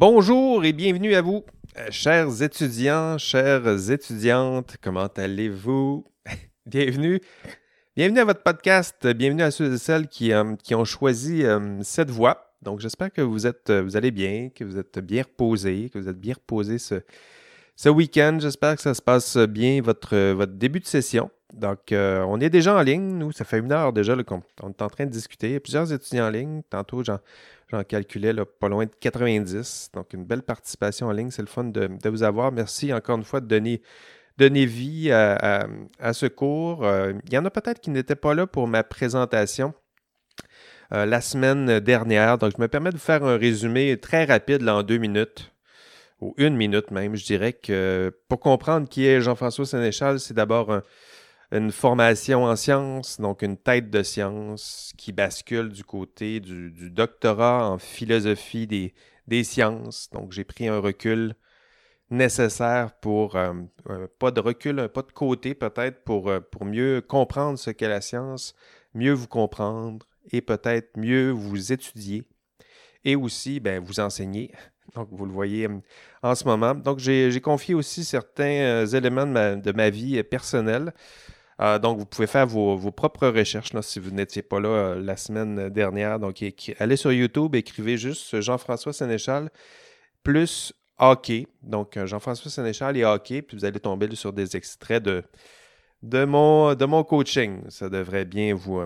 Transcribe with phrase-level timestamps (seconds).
[0.00, 1.44] Bonjour et bienvenue à vous,
[1.76, 4.76] euh, chers étudiants, chères étudiantes.
[4.80, 6.04] Comment allez-vous?
[6.66, 7.20] bienvenue.
[7.96, 9.06] Bienvenue à votre podcast.
[9.08, 12.47] Bienvenue à ceux et celles qui, euh, ont choisi euh, cette voie.
[12.62, 16.08] Donc, j'espère que vous êtes, vous allez bien, que vous êtes bien reposés, que vous
[16.08, 17.02] êtes bien reposés ce,
[17.76, 18.38] ce week-end.
[18.40, 21.30] J'espère que ça se passe bien, votre, votre début de session.
[21.54, 23.18] Donc, on est déjà en ligne.
[23.18, 25.48] Nous, ça fait une heure déjà qu'on on est en train de discuter.
[25.48, 26.62] Il y a plusieurs étudiants en ligne.
[26.68, 29.90] Tantôt, j'en calculais pas loin de 90.
[29.94, 31.30] Donc, une belle participation en ligne.
[31.30, 32.52] C'est le fun de, vous avoir.
[32.52, 33.80] Merci encore une fois de donner,
[34.36, 35.66] donner vie à,
[36.12, 36.84] ce cours.
[36.84, 39.72] Euh, il y en a peut-être qui n'étaient pas là pour ma présentation.
[40.92, 42.38] Euh, la semaine dernière.
[42.38, 45.52] Donc, je me permets de vous faire un résumé très rapide en deux minutes,
[46.20, 47.14] ou une minute même.
[47.14, 50.82] Je dirais que pour comprendre qui est Jean-François Sénéchal, c'est d'abord un,
[51.52, 57.70] une formation en sciences, donc une tête de sciences qui bascule du côté du, doctorat
[57.70, 60.10] en philosophie des, sciences.
[60.12, 61.34] Donc j'ai pris un recul
[62.10, 63.52] nécessaire pour, euh,
[64.18, 68.00] pas de recul, pas de côté peut-être, pour, euh, pour mieux comprendre ce qu'est la
[68.00, 68.54] science,
[68.94, 72.24] mieux vous comprendre et peut-être mieux vous étudier
[73.04, 74.52] et aussi ben, vous enseigner.
[74.94, 75.80] Donc, vous le voyez euh,
[76.22, 76.74] en ce moment.
[76.74, 80.92] Donc, j'ai confié aussi certains éléments de ma, vie personnelle.
[81.60, 85.16] Euh, donc, vous pouvez faire vos, propres recherches si vous n'étiez pas là euh, la
[85.16, 86.18] semaine dernière.
[86.18, 86.42] Donc,
[86.78, 89.50] allez sur YouTube, écrivez juste Jean-François Sénéchal
[90.22, 91.46] plus hockey.
[91.62, 95.24] Donc, euh, Jean-François Sénéchal et hockey, puis vous allez tomber sur des extraits de,
[96.02, 97.62] de, mon, de mon coaching.
[97.68, 98.80] Ça devrait bien vous,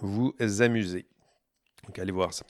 [0.00, 1.06] vous amuser.
[1.86, 2.44] Donc, allez voir ça.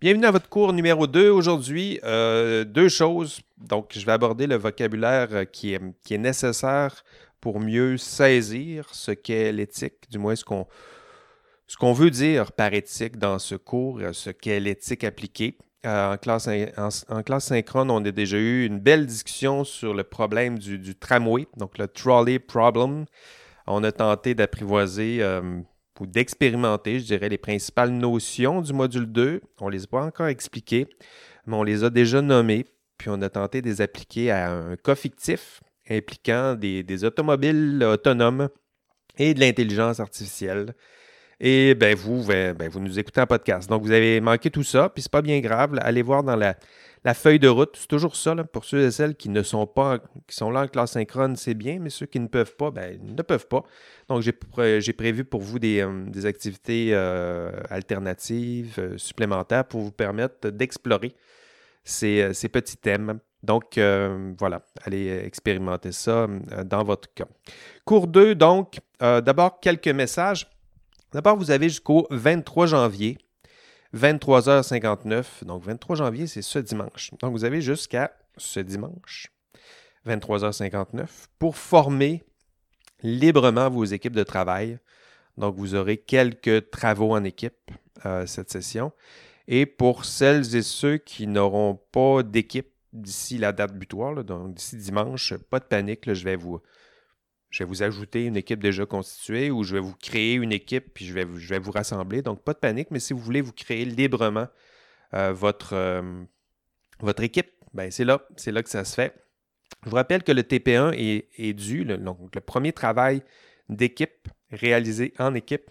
[0.00, 1.30] Bienvenue à votre cours numéro 2.
[1.30, 3.40] Aujourd'hui, deux choses.
[3.58, 7.04] Donc, je vais aborder le vocabulaire qui est, nécessaire
[7.40, 10.66] pour mieux saisir ce qu'est l'éthique, du moins ce qu'on
[11.70, 15.56] ce qu'on veut dire par éthique dans ce cours, ce qu'est l'éthique appliquée.
[15.86, 20.02] Euh, en, classe, en, classe synchrone, on a déjà eu une belle discussion sur le
[20.02, 23.04] problème du, tramway, donc le trolley problem.
[23.68, 25.60] On a tenté d'apprivoiser euh,
[26.00, 29.40] ou d'expérimenter, je dirais, les principales notions du module 2.
[29.60, 30.88] On ne les a pas encore expliquées,
[31.46, 32.66] mais on les a déjà nommées,
[32.96, 38.48] puis on a tenté de les appliquer à un cas fictif impliquant des, automobiles autonomes
[39.18, 40.74] et de l'intelligence artificielle.
[41.40, 43.68] Et ben vous, ben, ben, vous nous écoutez en podcast.
[43.68, 45.78] Donc, vous avez manqué tout ça, puis c'est pas bien grave.
[45.80, 46.54] allez voir dans la,
[47.14, 47.76] feuille de route.
[47.78, 50.68] C'est toujours ça, pour ceux et celles qui ne sont pas, qui sont là en
[50.68, 53.64] classe synchrone, c'est bien, mais ceux qui ne peuvent pas, ben, ne peuvent pas.
[54.08, 60.50] Donc, j'ai prévu pour vous des, euh, activités euh, alternatives, euh, supplémentaires pour vous permettre
[60.50, 61.14] d'explorer
[61.84, 63.20] ces, petits thèmes.
[63.42, 63.78] Donc,
[64.38, 66.26] voilà, allez expérimenter ça
[66.66, 67.26] dans votre cas.
[67.86, 70.46] Cours 2, donc, d'abord quelques messages.
[71.12, 73.16] D'abord, vous avez jusqu'au 23 janvier,
[73.94, 75.44] 23h59.
[75.44, 77.10] Donc, 23 janvier, c'est ce dimanche.
[77.20, 79.32] Donc, vous avez jusqu'à ce dimanche,
[80.06, 81.06] 23h59,
[81.38, 82.22] pour former
[83.02, 84.78] librement vos équipes de travail.
[85.36, 87.70] Donc, vous aurez quelques travaux en équipe
[88.26, 88.92] cette session.
[89.46, 94.76] Et pour celles et ceux qui n'auront pas d'équipe, d'ici la date butoir, donc d'ici
[94.76, 96.60] dimanche, pas de panique, je, vais vous,
[97.50, 100.94] je vais vous ajouter une équipe déjà constituée ou je vais vous créer une équipe
[100.94, 102.22] puis je vais, vous rassembler.
[102.22, 104.46] Donc, pas de panique, mais si vous voulez vous créer librement
[105.14, 106.22] euh, votre, euh,
[107.00, 109.14] votre équipe, ben c'est là, c'est là que ça se fait.
[109.84, 113.22] Je vous rappelle que le TP1 est, dû, le, donc le premier travail
[113.68, 115.70] d'équipe réalisé en équipe,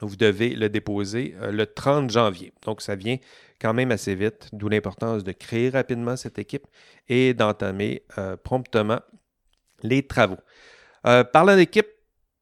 [0.00, 2.52] vous devez le déposer euh, le 30 janvier.
[2.62, 3.16] Donc, ça vient
[3.58, 6.66] quand même assez vite, d'où l'importance de créer rapidement cette équipe
[7.08, 8.02] et d'entamer
[8.44, 9.00] promptement
[9.82, 10.36] les travaux.
[11.06, 11.86] Euh, parlant d'équipe,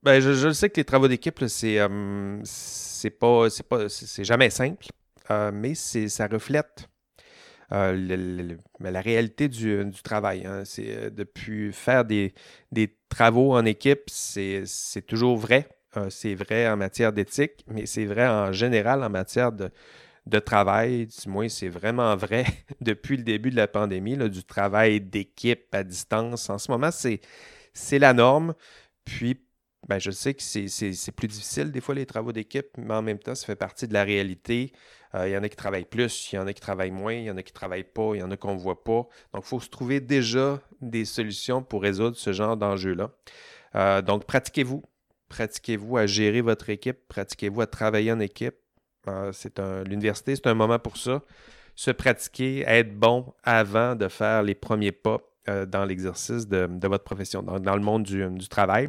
[0.02, 3.86] ben, je, sais que les travaux d'équipe, c'est euh, c'est pas, pas
[4.18, 4.86] jamais simple,
[5.52, 6.88] mais ça reflète
[7.70, 10.46] la réalité du, travail.
[10.46, 10.62] Hein.
[11.10, 12.34] Depuis faire des,
[13.08, 14.64] travaux en équipe, c'est
[15.06, 15.68] toujours vrai.
[16.10, 21.28] c'est vrai en matière d'éthique, mais c'est vrai en général en matière de travail, du
[21.28, 22.44] moins c'est vraiment vrai
[22.80, 26.48] depuis le début de la pandémie, du travail d'équipe à distance.
[26.50, 27.20] En ce moment, c'est,
[27.74, 28.54] c'est la norme.
[29.04, 29.40] Puis,
[29.88, 33.18] ben, je sais que c'est, plus difficile des fois les travaux d'équipe, mais en même
[33.18, 34.72] temps, ça fait partie de la réalité.
[35.14, 37.12] Euh, il y en a qui travaillent plus, il y en a qui travaillent moins,
[37.14, 39.06] il y en a qui travaillent pas, il y en a qu'on ne voit pas.
[39.32, 43.10] Donc, il faut se trouver déjà des solutions pour résoudre ce genre d'enjeux-là.
[43.76, 44.82] Euh, donc, pratiquez-vous.
[45.28, 48.54] Pratiquez-vous à gérer votre équipe, pratiquez-vous à travailler en équipe,
[49.08, 51.22] euh, l'université, c'est un moment pour ça.
[51.76, 55.18] se pratiquer, être bon avant de faire les premiers pas
[55.48, 58.88] euh, dans l'exercice de, votre profession, dans, le monde du, travail.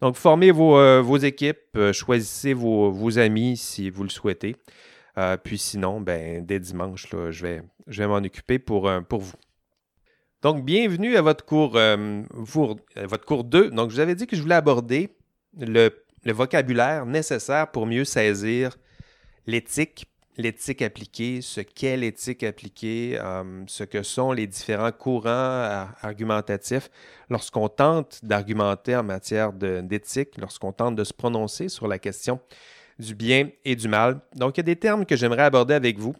[0.00, 4.56] Donc, formez vos, euh, équipes, choisissez vos, amis si vous le souhaitez.
[5.44, 9.36] puis sinon, ben, dès dimanche, je vais, je vais m'en occuper pour, pour vous.
[10.42, 13.70] Donc, bienvenue à votre cours, votre cours 2.
[13.70, 15.10] Donc, je vous avais dit que je voulais aborder
[15.58, 15.92] le
[16.26, 18.76] vocabulaire nécessaire pour mieux saisir
[19.46, 20.06] l'éthique,
[20.40, 26.90] l'éthique appliquée, ce qu'est l'éthique appliquée, euh, ce que sont les différents courants euh, argumentatifs
[27.28, 32.40] lorsqu'on tente d'argumenter en matière d'éthique, lorsqu'on tente de se prononcer sur la question
[32.98, 34.20] du bien et du mal.
[34.34, 36.14] Donc, il y a des termes que j'aimerais aborder avec vous.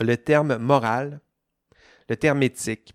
[0.00, 1.20] Le terme moral,
[2.08, 2.94] le terme éthique,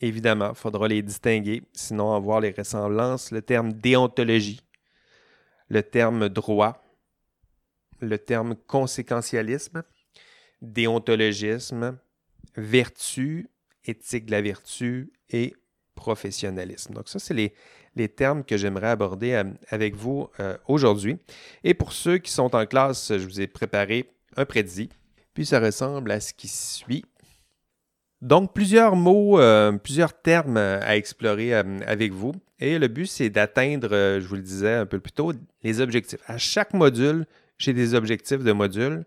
[0.00, 3.30] évidemment, il faudra les distinguer, sinon avoir les ressemblances.
[3.30, 4.60] Le terme déontologie,
[5.68, 6.82] le terme droit,
[8.00, 9.82] le terme conséquentialisme,
[10.62, 11.98] déontologisme,
[12.56, 13.48] vertu,
[13.84, 15.54] éthique de la vertu et
[15.94, 16.94] professionnalisme.
[16.94, 21.18] Donc ça, c'est les, termes que j'aimerais aborder euh, avec vous euh, aujourd'hui.
[21.64, 24.88] Et pour ceux qui sont en classe, je vous ai préparé un prédit,
[25.34, 27.04] puis ça ressemble à ce qui suit.
[28.22, 32.32] Donc, plusieurs mots, euh, plusieurs termes à explorer avec vous.
[32.58, 35.32] Et le but, c'est d'atteindre, je vous le disais un peu plus tôt,
[35.62, 36.20] les objectifs.
[36.26, 37.26] À chaque module,
[37.60, 39.04] j'ai des objectifs de module.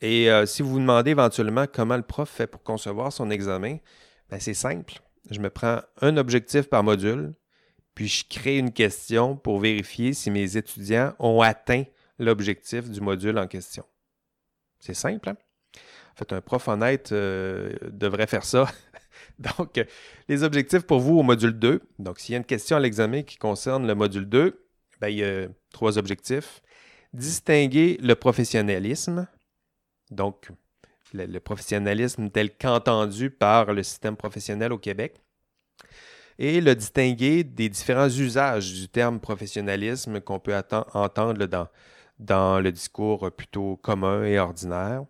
[0.00, 3.78] Et euh, si vous vous demandez éventuellement comment le prof fait pour concevoir son examen,
[4.30, 5.00] ben, c'est simple.
[5.30, 7.34] Je me prends un objectif par module,
[7.94, 11.84] puis je crée une question pour vérifier si mes étudiants ont atteint
[12.18, 13.84] l'objectif du module en question.
[14.80, 15.36] C'est simple, hein?
[16.14, 18.68] En fait, un prof honnête euh, devrait faire ça.
[19.38, 19.80] donc,
[20.28, 21.80] les objectifs pour vous au module 2.
[22.00, 24.66] Donc, s'il y a une question à l'examen qui concerne le module 2,
[25.00, 26.60] ben, il y a trois objectifs
[27.12, 29.26] distinguer le professionnalisme,
[30.10, 30.50] donc
[31.12, 35.20] le, professionnalisme tel qu'entendu par le système professionnel au Québec,
[36.38, 40.54] et le distinguer des différents usages du terme professionnalisme qu'on peut
[40.94, 41.46] entendre
[42.18, 45.04] dans, le discours plutôt commun et ordinaire.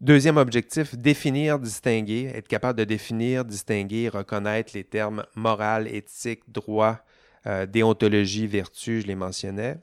[0.00, 7.04] Deuxième objectif, définir, distinguer, être capable de définir, distinguer, reconnaître les termes moral, éthique, droit,
[7.46, 9.76] euh, déontologie, vertu, je les mentionnais.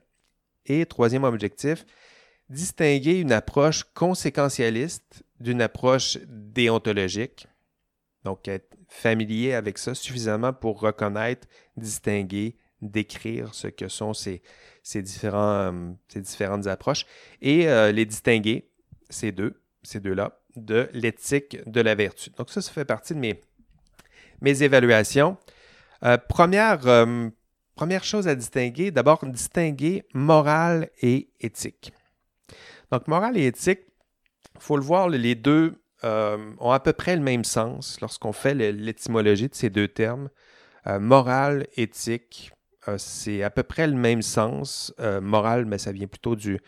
[0.68, 1.86] Et troisième objectif,
[2.50, 7.48] distinguer une approche conséquentialiste d'une approche déontologique.
[8.24, 14.42] Donc, être familier avec ça suffisamment pour reconnaître, distinguer, décrire ce que sont ces,
[15.26, 17.06] euh, différentes approches
[17.42, 18.70] et euh, les distinguer,
[19.10, 22.32] ces deux, ces deux-là, de l'éthique de la vertu.
[22.38, 25.38] Donc, ça, ça fait partie de mes, évaluations.
[26.04, 26.88] Euh, première,
[27.78, 31.94] Première chose à distinguer, d'abord distinguer morale et éthique.
[32.92, 33.82] Donc morale et éthique,
[34.56, 38.34] il faut le voir, les deux euh, ont à peu près le même sens lorsqu'on
[38.34, 40.30] fait l'étymologie de ces deux termes.
[40.88, 42.52] Euh, morale, éthique,
[42.88, 44.92] euh, c'est à peu près le même sens.
[45.22, 46.60] morale, mais ça vient plutôt du,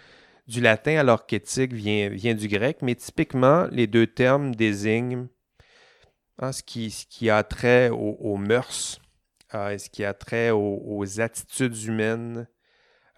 [0.58, 2.84] latin, alors qu'éthique vient, du grec.
[2.84, 5.26] Mais typiquement, les deux termes désignent
[6.38, 9.00] hein, ce, qui, a trait aux mœurs,
[9.54, 12.48] euh, ce qui a trait aux, attitudes humaines,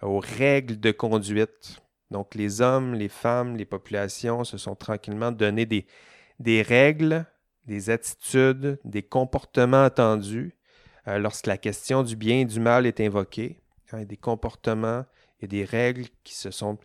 [0.00, 1.80] aux règles de conduite?
[2.10, 5.86] Donc, les hommes, les femmes, les populations se sont tranquillement donné des,
[6.38, 7.26] des règles,
[7.66, 10.56] des attitudes, des comportements attendus
[11.08, 13.62] euh, lorsque la question du bien et du mal est invoquée.
[13.92, 15.04] Hein, des comportements
[15.40, 16.78] et des règles qui se sont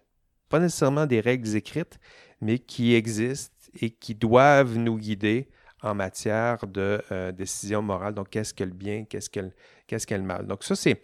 [0.49, 1.99] pas nécessairement des règles écrites,
[2.41, 5.49] mais qui existent et qui doivent nous guider
[5.81, 8.13] en matière de euh, décision morale.
[8.13, 9.51] Donc, qu'est-ce que le bien, qu'est-ce que,
[9.85, 10.47] qu'est-ce que le mal.
[10.47, 11.01] Donc, ça, c'est,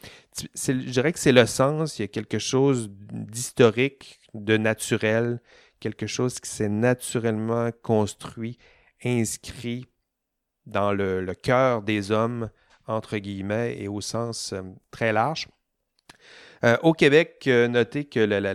[0.55, 1.99] je dirais que c'est le sens.
[1.99, 5.41] Il y a quelque chose d'historique, de naturel,
[5.79, 8.57] quelque chose qui s'est naturellement construit,
[9.03, 9.85] inscrit
[10.65, 12.49] dans le, cœur des hommes,
[12.87, 14.61] entre guillemets, et au sens euh,
[14.91, 15.47] très large.
[16.63, 18.53] Euh, au Québec, notez que la,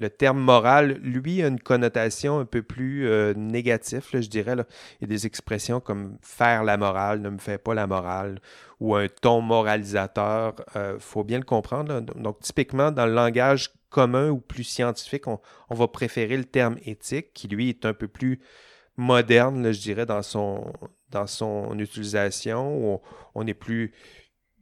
[0.00, 4.54] le terme moral, lui, a une connotation un peu plus euh, négative, je dirais.
[4.54, 8.40] Il y a des expressions comme faire la morale, ne me fais pas la morale,
[8.80, 10.54] ou un ton moralisateur.
[10.74, 12.00] Il euh, faut bien le comprendre.
[12.00, 15.38] Donc, typiquement, dans le langage commun ou plus scientifique, on,
[15.68, 18.40] va préférer le terme éthique, qui lui est un peu plus
[18.96, 20.72] moderne, je dirais, dans son,
[21.10, 23.00] dans son utilisation, où
[23.34, 23.92] on est plus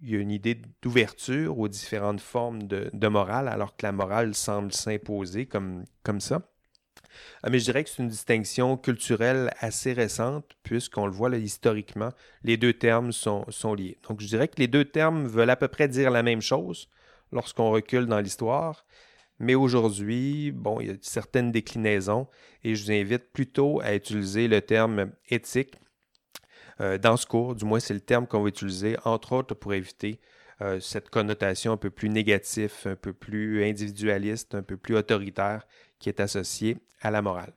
[0.02, 4.34] il y a une idée d'ouverture aux différentes formes de, morale, alors que la morale
[4.34, 5.84] semble s'imposer comme,
[6.20, 6.42] ça.
[7.42, 12.10] Ah, mais je dirais que c'est une distinction culturelle assez récente, puisqu'on le voit historiquement,
[12.44, 13.98] les deux termes sont, sont, liés.
[14.08, 16.88] Donc je dirais que les deux termes veulent à peu près dire la même chose
[17.32, 18.86] lorsqu'on recule dans l'histoire,
[19.40, 22.26] Mais aujourd'hui, bon, il y a certaines déclinaisons
[22.64, 25.76] et je vous invite plutôt à utiliser le terme éthique
[26.80, 27.54] euh, dans ce cours.
[27.54, 30.20] Du moins, c'est le terme qu'on va utiliser, entre autres, pour éviter
[30.60, 35.66] euh, cette connotation un peu plus négative, un peu plus individualiste, un peu plus autoritaire
[35.98, 37.52] qui est associée à la morale.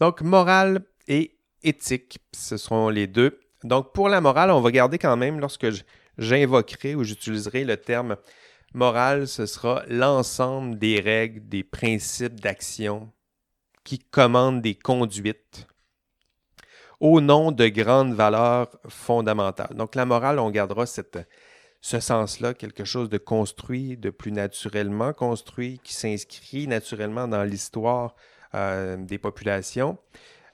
[0.00, 3.40] Donc, morale et éthique, ce seront les deux.
[3.64, 5.66] Donc, pour la morale, on va garder quand même, lorsque
[6.18, 8.16] j'invoquerai ou j'utiliserai le terme
[8.74, 13.10] morale, ce sera l'ensemble des règles, des principes d'action
[13.84, 15.66] qui commandent des conduites
[17.00, 19.74] au nom de grandes valeurs fondamentales.
[19.74, 21.18] Donc la morale, on gardera cette,
[21.80, 28.14] ce sens-là, quelque chose de construit, de plus naturellement construit, qui s'inscrit naturellement dans l'histoire
[28.54, 29.98] euh, des populations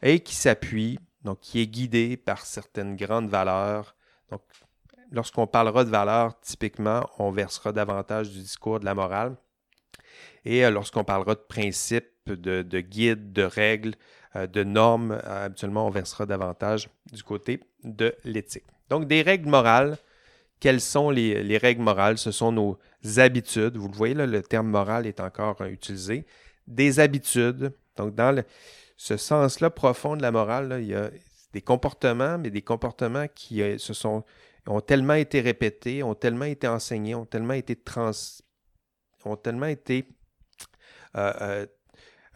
[0.03, 3.95] et qui s'appuie, donc qui est guidé par certaines grandes valeurs.
[4.31, 4.43] Donc
[5.13, 9.37] lorsqu'on parlera de valeurs, typiquement, on versera davantage du discours de la morale.
[10.45, 13.95] Et euh, lorsqu'on parlera de principes, de, de guides, de règles,
[14.37, 18.64] euh, de normes, euh, habituellement, on versera davantage du côté de l'éthique.
[18.88, 19.99] Donc, des règles morales.
[20.61, 22.19] Quelles sont les, règles morales?
[22.19, 22.79] Ce sont nos
[23.17, 23.76] habitudes.
[23.76, 26.25] Vous le voyez, là, le terme moral est encore utilisé.
[26.69, 27.73] Des habitudes.
[27.97, 28.45] Donc, dans
[28.97, 31.11] ce sens-là profond de la morale, il y a
[31.52, 34.25] des comportements, mais des comportements qui se sont
[34.67, 38.12] ont tellement été répétés, ont tellement été enseignés, ont tellement été trans,
[39.25, 40.07] ont tellement été
[41.17, 41.67] euh, euh,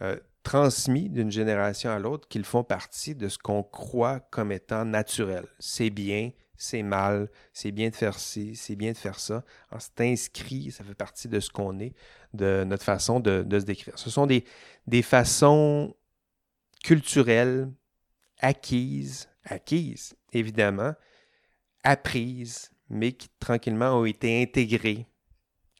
[0.01, 4.85] euh, transmis d'une génération à l'autre qu'ils font partie de ce qu'on croit comme étant
[4.85, 5.45] naturel.
[5.59, 9.43] C'est bien, c'est mal, c'est bien de faire ci, c'est bien de faire ça.
[9.79, 11.93] C'est inscrit, ça fait partie de ce qu'on est,
[12.33, 13.97] de notre façon de, de, se décrire.
[13.99, 14.45] Ce sont des,
[14.87, 15.95] des façons
[16.83, 17.71] culturelles
[18.39, 20.93] acquises, acquises évidemment,
[21.83, 25.05] apprises, mais qui tranquillement ont été intégrées,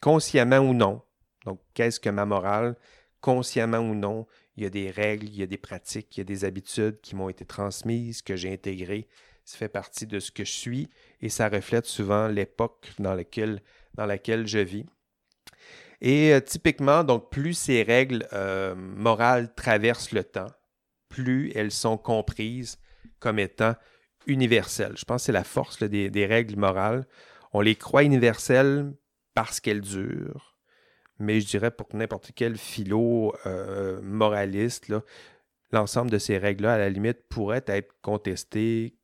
[0.00, 1.02] consciemment ou non.
[1.44, 2.76] Donc, qu'est-ce que ma morale?
[3.20, 6.22] Consciemment ou non, il y a des règles, il y a des pratiques, il y
[6.22, 9.08] a des habitudes qui m'ont été transmises, que j'ai intégrées.
[9.44, 10.88] Ça fait partie de ce que je suis
[11.20, 13.60] et ça reflète souvent l'époque dans laquelle,
[14.46, 14.84] je vis.
[16.00, 20.50] Et euh, typiquement, donc, plus ces règles euh, morales traversent le temps,
[21.08, 22.78] plus elles sont comprises
[23.18, 23.74] comme étant
[24.26, 24.94] universelles.
[24.96, 27.06] Je pense que c'est la force des, règles morales.
[27.52, 28.92] On les croit universelles
[29.34, 30.57] parce qu'elles durent,
[31.18, 34.92] mais je dirais pour n'importe quel philo euh, moraliste,
[35.72, 38.94] l'ensemble de ces règles-là, à la limite, pourraient être contestées,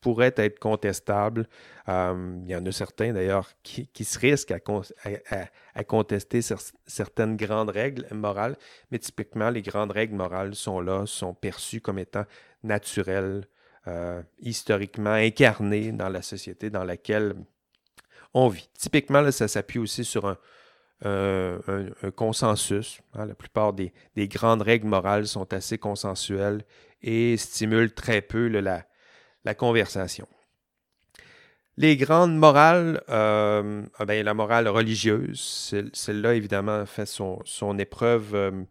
[0.00, 1.48] pourraient être contestables.
[1.88, 6.40] Euh, il y en a certains d'ailleurs qui, se risquent à, contester
[6.86, 8.56] certaines grandes règles morales,
[8.90, 12.24] mais typiquement, les grandes règles morales sont là, sont perçues comme étant
[12.62, 13.46] naturelles,
[13.88, 17.34] euh, historiquement incarné dans la société dans laquelle
[18.34, 18.68] on vit.
[18.78, 20.36] Typiquement, ça s'appuie aussi sur un,
[22.14, 23.00] consensus.
[23.14, 23.26] Hein.
[23.26, 23.92] La plupart des,
[24.28, 26.64] grandes règles morales sont assez consensuelles
[27.02, 30.26] et stimulent très peu la, conversation.
[31.76, 38.34] Les grandes morales, euh, ah ben, la morale religieuse, celle-là, évidemment, fait son, son épreuve
[38.34, 38.62] euh,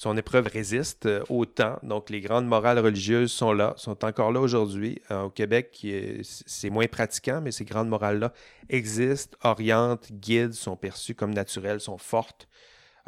[0.00, 1.78] son épreuve résiste euh, au temps.
[1.82, 4.98] Donc, les grandes morales religieuses sont là, sont encore là aujourd'hui.
[5.10, 5.86] Euh, au Québec,
[6.22, 8.32] c'est moins pratiquant, mais ces grandes morales-là
[8.70, 12.48] existent, orientent, guident, sont perçues comme naturelles, sont fortes.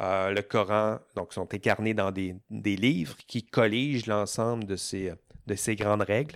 [0.01, 5.13] Euh, le Coran, donc, sont incarnés dans des, livres qui colligent l'ensemble de ces,
[5.47, 6.35] de ces grandes règles.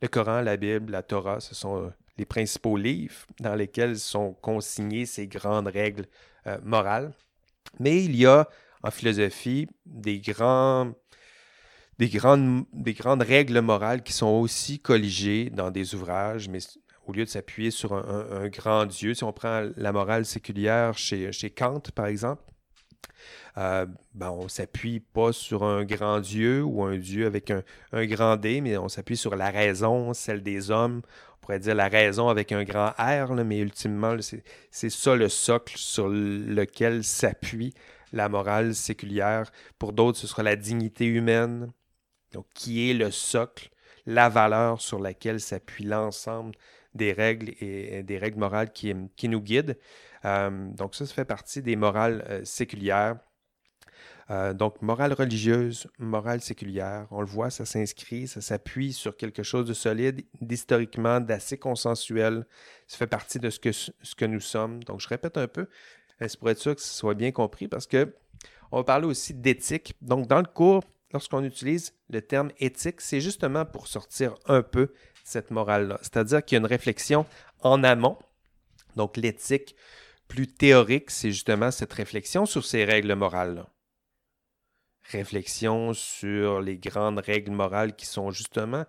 [0.00, 5.06] Le Coran, la Bible, la Torah, ce sont les principaux livres dans lesquels sont consignées
[5.06, 6.06] ces grandes règles
[6.62, 7.12] morales.
[7.80, 8.48] Mais il y a
[8.82, 10.94] en philosophie des, grandes,
[11.98, 16.58] des grandes règles morales qui sont aussi colligées dans des ouvrages, mais
[17.06, 21.30] au lieu de s'appuyer sur un, grand Dieu, si on prend la morale séculière chez,
[21.56, 22.42] Kant, par exemple,
[23.58, 27.62] euh, ben, on s'appuie pas sur un grand Dieu ou un Dieu avec un,
[27.92, 31.02] un grand D, mais on s'appuie sur la raison, celle des hommes.
[31.36, 34.16] On pourrait dire la raison avec un grand R, mais ultimement,
[34.70, 37.74] c'est ça le socle sur lequel s'appuie
[38.12, 39.50] la morale séculière.
[39.78, 41.72] Pour d'autres, ce sera la dignité humaine,
[42.54, 43.70] qui est le socle,
[44.06, 46.54] la valeur sur laquelle s'appuie l'ensemble
[46.94, 49.78] des règles et des règles morales qui, nous guident.
[50.24, 53.16] Euh, donc ça, ça fait partie des morales euh, séculières.
[54.30, 59.42] Euh, donc, morale religieuse, morale séculière, on le voit, ça s'inscrit, ça s'appuie sur quelque
[59.42, 62.46] chose de solide, d'historiquement, d'assez consensuel.
[62.86, 64.82] Ça fait partie de ce que nous sommes.
[64.84, 65.68] Donc, je répète un peu,
[66.28, 68.14] c'est pour être sûr que ce soit bien compris parce que
[68.70, 69.94] on va parler aussi d'éthique.
[70.00, 74.92] Donc, dans le cours, lorsqu'on utilise le terme éthique, c'est justement pour sortir un peu
[75.24, 75.98] cette morale-là.
[76.00, 77.26] C'est-à-dire qu'il y a une réflexion
[77.60, 78.18] en amont.
[78.96, 79.76] Donc, l'éthique
[80.26, 83.66] plus théorique, c'est justement cette réflexion sur ces règles morales.
[85.10, 88.86] Réflexion sur les grandes règles morales qui sont justement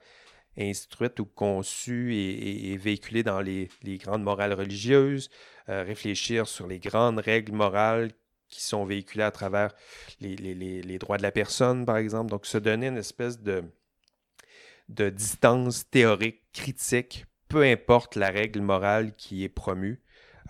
[0.57, 5.29] instruites ou conçues et, véhiculées dans les, grandes morales religieuses,
[5.69, 8.11] euh, réfléchir sur les grandes règles morales
[8.49, 9.73] qui sont véhiculées à travers
[10.21, 12.29] les, droits de la personne, par exemple.
[12.29, 13.63] Donc, se donner une espèce de,
[14.89, 20.01] distance théorique, critique, peu importe la règle morale qui est promue,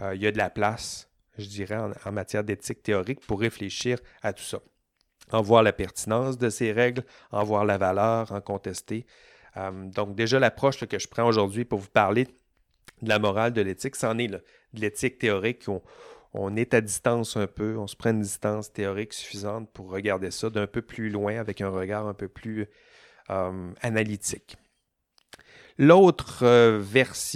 [0.02, 4.00] euh, il y a de la place, je dirais, en, matière d'éthique théorique pour réfléchir
[4.22, 4.60] à tout ça.
[5.32, 9.06] En voir la pertinence de ces règles, en voir la valeur, en contester.
[9.58, 12.26] Euh, donc déjà, l'approche que je prends aujourd'hui pour vous parler
[13.02, 14.42] de la morale, de l'éthique, c'en est de
[14.74, 15.68] l'éthique théorique.
[15.68, 15.82] On,
[16.34, 20.32] on est à distance un peu, on se prend une distance théorique suffisante pour regarder
[20.32, 22.68] ça d'un peu plus loin avec un regard un peu plus
[23.30, 24.58] euh, analytique.
[25.78, 26.44] L'autre,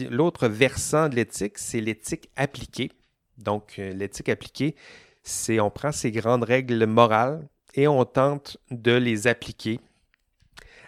[0.09, 2.91] l'autre versant de l'éthique, c'est l'éthique appliquée.
[3.37, 4.75] Donc, euh, l'éthique appliquée,
[5.23, 9.79] c'est on prend ces grandes règles morales et on tente de les appliquer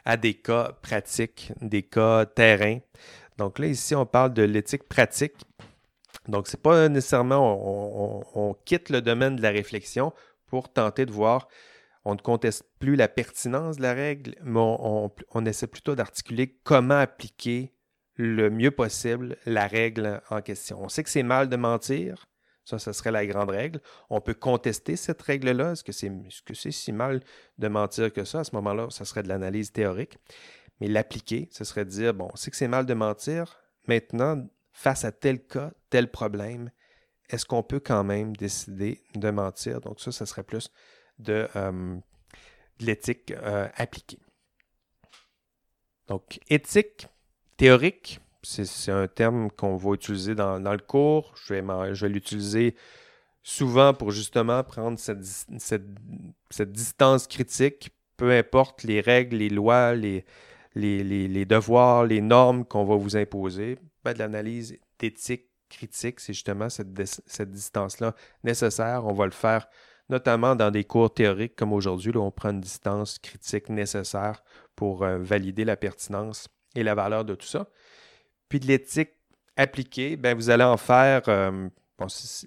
[0.06, 2.80] à des cas pratiques, des cas terrain.
[3.38, 5.36] Donc là, ici, on parle de l'éthique pratique.
[6.28, 10.14] Donc, ce n'est pas nécessairement, on, quitte le domaine de la réflexion
[10.48, 11.48] pour tenter de voir,
[12.06, 16.60] on ne conteste plus la pertinence de la règle, mais on, on essaie plutôt d'articuler
[16.64, 17.74] comment appliquer
[18.16, 20.80] le mieux possible la règle en question.
[20.82, 22.26] On sait que c'est mal de mentir,
[22.70, 23.82] ça, ce serait la grande règle.
[24.10, 25.72] On peut contester cette règle-là.
[25.72, 27.22] Est-ce que c'est -ce si mal
[27.58, 28.40] de mentir que ça?
[28.40, 30.18] À ce moment-là, ça serait de l'analyse théorique.
[30.80, 33.60] Mais l'appliquer, ce serait de dire, bon, on sait que c'est mal de mentir.
[33.88, 36.72] Maintenant, face à tel cas, tel problème,
[37.30, 39.82] est-ce qu'on peut quand même décider de mentir?
[39.82, 40.72] Donc ça, ce serait plus
[41.18, 42.00] de, euh,
[42.80, 44.20] l'éthique euh, appliquée.
[46.08, 47.08] Donc, éthique
[47.58, 51.34] théorique, c'est un terme qu'on va utiliser dans, le cours.
[51.46, 52.76] Je vais, l'utiliser
[53.44, 60.26] souvent pour justement prendre cette, distance critique, peu importe les règles, les lois, les,
[60.76, 63.78] devoirs, les normes qu'on va vous imposer.
[64.04, 66.94] Ben, de l'analyse d'éthique critique, c'est justement cette,
[67.52, 69.06] distance-là nécessaire.
[69.06, 69.68] On va le faire
[70.10, 74.44] notamment dans des cours théoriques comme aujourd'hui, où on prend une distance critique nécessaire
[74.76, 77.68] pour euh, valider la pertinence et la valeur de tout ça.
[78.50, 79.12] Puis de l'éthique
[79.56, 81.22] appliquée, ben vous allez en faire.
[81.28, 81.70] Euh,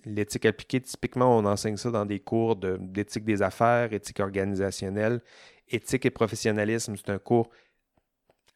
[0.05, 5.21] l'éthique appliquée, typiquement, on enseigne ça dans des cours d'éthique des affaires, éthique organisationnelle,
[5.69, 6.97] éthique et professionnalisme.
[6.97, 7.51] C'est un cours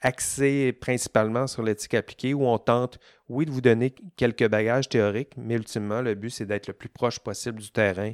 [0.00, 5.36] axé principalement sur l'éthique appliquée où on tente, oui, de vous donner quelques bagages théoriques,
[5.36, 8.12] mais ultimement, le but, c'est d'être le plus proche possible du terrain,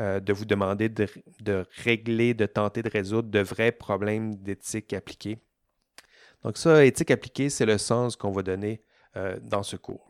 [0.00, 1.06] euh, de vous demander de,
[1.40, 5.38] de, régler, de tenter de résoudre de vrais problèmes d'éthique appliquée.
[6.44, 8.82] Donc ça, éthique appliquée, c'est le sens qu'on va donner
[9.16, 10.08] euh, dans ce cours.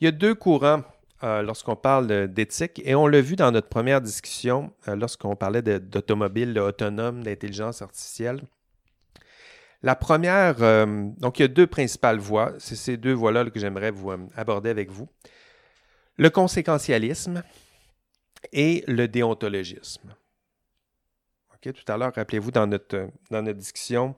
[0.00, 0.82] Il y a deux courants
[1.22, 5.62] euh, lorsqu'on parle d'éthique, et on l'a vu dans notre première discussion euh, lorsqu'on parlait
[5.62, 8.42] d'automobile autonome, d'intelligence artificielle.
[9.84, 10.58] La première,
[11.18, 14.70] donc il y a deux principales voies, c'est ces deux voies-là que j'aimerais vous aborder
[14.70, 15.08] avec vous.
[16.18, 17.42] Le conséquentialisme
[18.52, 20.14] et le déontologisme
[21.70, 24.16] tout à l'heure, rappelez-vous, dans notre, dans notre discussion,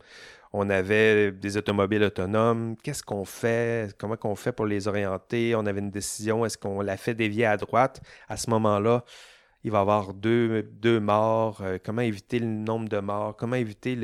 [0.52, 2.76] on avait des automobiles autonomes.
[2.82, 3.94] Qu'est-ce qu'on fait?
[3.98, 5.54] Comment qu'on fait pour les orienter?
[5.56, 6.46] On avait une décision.
[6.46, 8.00] Est-ce qu'on la fait dévier à droite?
[8.28, 9.04] À ce moment-là,
[9.64, 11.60] il va y avoir deux, deux morts.
[11.62, 13.34] Euh, comment éviter le nombre de morts?
[13.34, 13.98] Comment éviter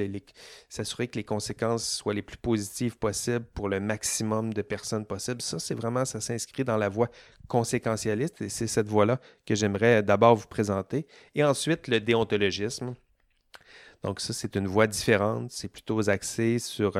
[0.68, 5.42] s'assurer que les conséquences soient les plus positives possibles pour le maximum de personnes possibles?
[5.42, 7.11] Ça, c'est vraiment, ça s'inscrit dans la voie
[7.46, 11.07] conséquentialiste et c'est cette voie-là que j'aimerais d'abord vous présenter.
[11.35, 12.94] Et ensuite, le déontologisme.
[14.02, 15.50] Donc ça, c'est une voie différente.
[15.50, 16.92] C'est plutôt axé sur...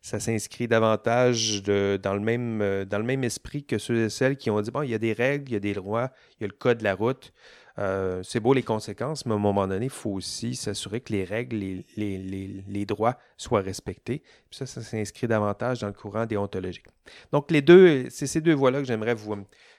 [0.00, 4.36] ça s'inscrit davantage dans, le même, euh, dans le même esprit que ceux et celles
[4.36, 6.42] qui ont dit, bon, il y a des règles, il y a des lois, il
[6.42, 7.32] y a le code de la route.
[7.78, 11.12] Euh, c'est beau les conséquences, mais à un moment donné, il faut aussi s'assurer que
[11.12, 14.22] les règles, les, les, droits soient respectés.
[14.50, 16.86] ça, ça s'inscrit davantage dans le courant déontologique.
[17.32, 19.34] Donc, les deux, c'est ces deux voies-là que j'aimerais vous,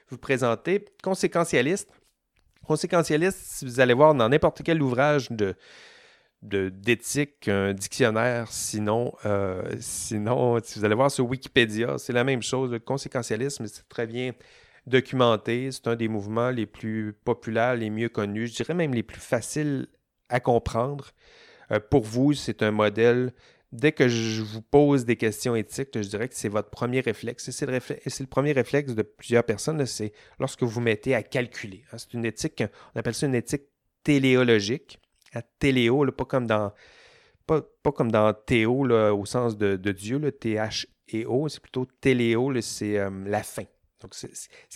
[0.09, 0.85] vous présenter.
[1.03, 1.89] Conséquentialiste.
[2.65, 5.55] Conséquentialiste, vous allez voir dans n'importe quel ouvrage de,
[6.41, 8.51] d'éthique un dictionnaire.
[8.51, 12.71] Sinon, euh, sinon, si vous allez voir sur Wikipédia, c'est la même chose.
[12.71, 14.33] Le conséquentialisme, c'est très bien
[14.87, 15.71] documenté.
[15.71, 19.21] C'est un des mouvements les plus populaires, les mieux connus, je dirais même les plus
[19.21, 19.87] faciles
[20.29, 21.11] à comprendre.
[21.71, 23.33] Euh, pour vous, c'est un modèle.
[23.71, 27.47] Dès que je vous pose des questions éthiques, je dirais que c'est votre premier réflexe.
[27.47, 31.85] Et c'est le, premier réflexe de plusieurs personnes, c'est lorsque vous mettez à calculer.
[31.91, 31.97] Hein.
[31.97, 33.63] C'est une éthique, on appelle ça une éthique
[34.03, 34.99] téléologique
[35.33, 36.73] à téléo, pas comme dans
[37.45, 43.09] pas, comme dans théo au sens de, Dieu, le T-H-E-O, c'est plutôt téléo, c'est euh,
[43.25, 43.65] la fin.
[43.99, 44.27] Donc, ce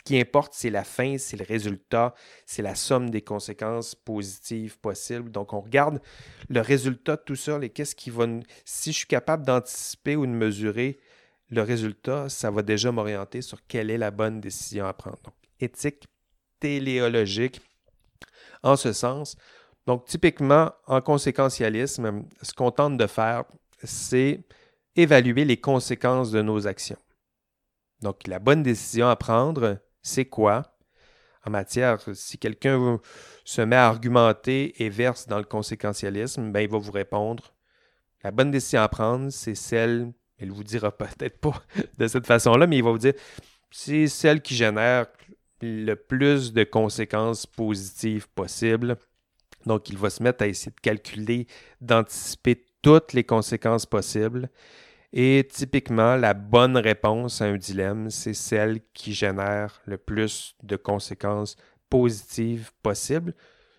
[0.04, 2.14] qui importe, c'est la fin, c'est le résultat,
[2.46, 5.32] c'est la somme des conséquences positives possibles.
[5.32, 6.00] Donc, on regarde
[6.48, 8.28] le résultat de tout ça et qu'est-ce qui va.
[8.66, 11.00] Si je suis capable d'anticiper ou de mesurer
[11.50, 15.18] le résultat, ça va déjà m'orienter sur quelle est la bonne décision à prendre.
[15.24, 16.06] Donc, éthique
[16.60, 17.62] téléologique
[18.62, 19.38] en ce sens.
[19.88, 23.44] Donc, typiquement, en conséquentialisme, ce qu'on tente de faire,
[23.84, 24.44] c'est
[24.96, 26.98] évaluer les conséquences de nos actions.
[28.02, 30.64] Donc, la bonne décision à prendre, c'est quoi?
[31.46, 33.00] En matière, si quelqu'un
[33.44, 37.56] se met à argumenter et verse dans le conséquentialisme, ben, il va vous répondre
[38.26, 41.62] la bonne décision à prendre, c'est celle, il ne vous dira peut-être pas
[42.00, 43.14] de cette façon-là, mais il va vous dire
[43.70, 45.06] c'est celle qui génère
[45.62, 48.98] le plus de conséquences positives possibles.
[49.66, 51.48] Donc, il va se mettre à essayer de calculer,
[51.82, 54.50] d'anticiper toutes les conséquences possibles.
[55.12, 60.76] Et typiquement, la bonne réponse à un dilemme, c'est celle qui génère le plus de
[60.76, 61.56] conséquences
[61.90, 63.34] positives possibles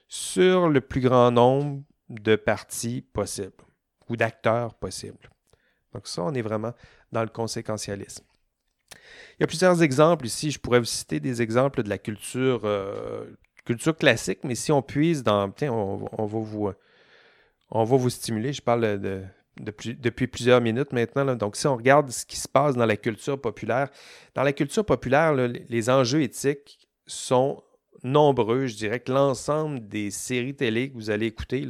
[0.09, 3.53] sur le plus grand nombre de parties possibles
[4.09, 5.31] ou d'acteurs possibles.
[5.93, 6.73] Donc ça, on est vraiment
[7.13, 8.25] dans le conséquentialisme.
[9.39, 10.51] Il y a plusieurs exemples ici.
[10.51, 13.27] Je pourrais vous citer des exemples de la culture, euh,
[13.67, 15.51] culture classique, mais si on puise dans...
[15.51, 16.71] Tiens, on, va vous,
[17.71, 18.53] on va vous stimuler.
[18.53, 19.25] Je parle de,
[19.59, 21.35] depuis, plusieurs minutes maintenant.
[21.35, 23.89] Donc, si on regarde ce qui se passe dans la culture populaire,
[24.35, 27.63] dans la culture populaire, les enjeux éthiques sont
[28.03, 28.67] nombreux.
[28.67, 31.67] Je dirais que l'ensemble des séries télé que vous allez écouter,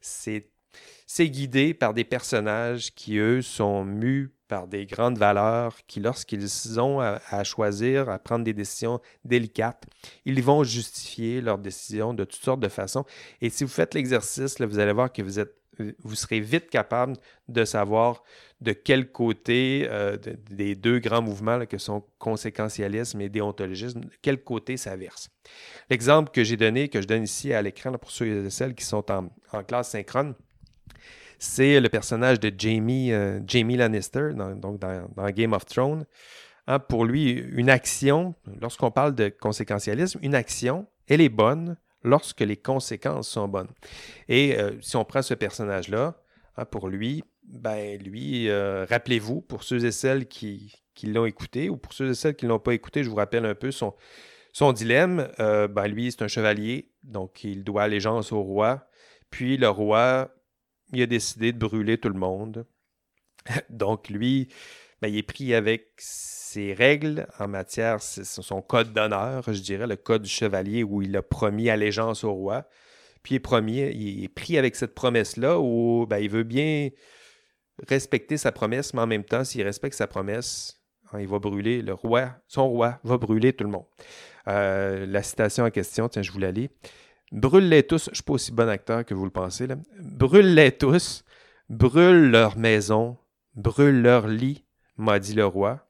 [0.00, 6.80] c'est guidé par des personnages qui, eux, sont mus par des grandes valeurs, qui, lorsqu'ils
[6.80, 9.84] ont à, choisir, à prendre des décisions délicates,
[10.24, 13.04] ils vont justifier leurs décisions de toutes sortes de façons.
[13.40, 15.22] Et si vous faites l'exercice, vous allez voir que
[16.02, 17.16] vous serez vite capable
[17.48, 18.22] de savoir
[18.60, 20.16] de quel côté euh,
[20.50, 25.30] des deux grands mouvements que sont conséquentialisme et déontologisme, de quel côté ça verse.
[25.90, 28.84] L'exemple que j'ai donné, que je donne ici à l'écran pour ceux et celles qui
[28.84, 29.28] sont en,
[29.64, 30.34] classe synchrone,
[31.38, 36.06] c'est le personnage de Jamie, euh, Lannister, dans, donc dans, Game of Thrones.
[36.66, 42.40] Hein, pour lui, une action, lorsqu'on parle de conséquentialisme, une action, elle est bonne lorsque
[42.40, 43.70] les conséquences sont bonnes.
[44.28, 46.16] Et euh, si on prend ce personnage-là,
[46.56, 51.76] hein, pour lui, ben lui, euh, rappelez-vous, pour ceux et celles qui, l'ont écouté, ou
[51.76, 53.94] pour ceux et celles qui ne l'ont pas écouté, je vous rappelle un peu son,
[54.72, 55.28] dilemme.
[55.38, 58.88] Ben lui, c'est un chevalier, donc il doit allégeance au roi.
[59.30, 60.35] Puis le roi,
[60.92, 62.66] il a décidé de brûler tout le monde.
[63.70, 64.48] donc lui,
[65.02, 69.96] ben, il est pris avec ses règles en matière, son code d'honneur, je dirais, le
[69.96, 72.66] code du chevalier où il a promis allégeance au roi.
[73.22, 76.90] Puis il est, pris avec cette promesse-là où ben, il veut bien
[77.88, 80.80] respecter sa promesse, mais en même temps, s'il respecte sa promesse,
[81.12, 83.86] hein, il va brûler le roi, son roi va brûler tout le monde.
[84.48, 86.52] Euh, la citation en question, tiens, je vous la.
[87.36, 89.68] Brûle-les tous, je ne suis pas aussi bon acteur que vous le pensez,
[90.00, 91.22] brûle-les tous,
[91.68, 93.18] brûle leur maison,
[93.54, 94.64] brûle leur lit,
[94.96, 95.86] m'a dit le roi,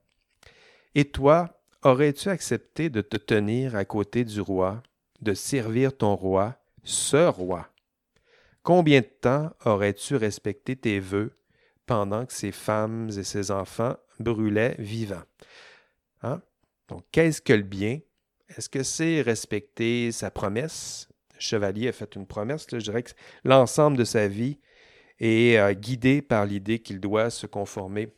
[0.97, 4.83] et toi, aurais-tu accepté de te tenir à côté du roi,
[5.21, 7.69] de servir ton roi, ce roi?
[8.65, 11.39] Combien de temps aurais-tu respecté tes vœux
[11.87, 15.23] pendant que ces femmes et ces enfants brûlaient vivants?
[16.23, 16.43] Hein?
[16.89, 18.01] Donc, qu'est-ce que le bien?
[18.49, 21.09] Est-ce que c'est respecter sa promesse?
[21.39, 22.67] Chevalier a fait une promesse.
[22.71, 23.11] je dirais que
[23.45, 24.59] l'ensemble de sa vie
[25.19, 28.13] est euh, guidé par l'idée qu'il doit se conformer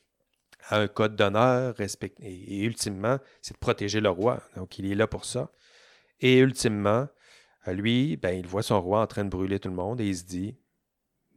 [0.68, 1.74] à un code d'honneur,
[2.20, 4.42] et, ultimement, c'est de protéger le roi.
[4.56, 5.50] Donc, il est là pour ça.
[6.20, 7.08] Et ultimement,
[7.66, 10.16] lui, ben, il voit son roi en train de brûler tout le monde et il
[10.16, 10.56] se dit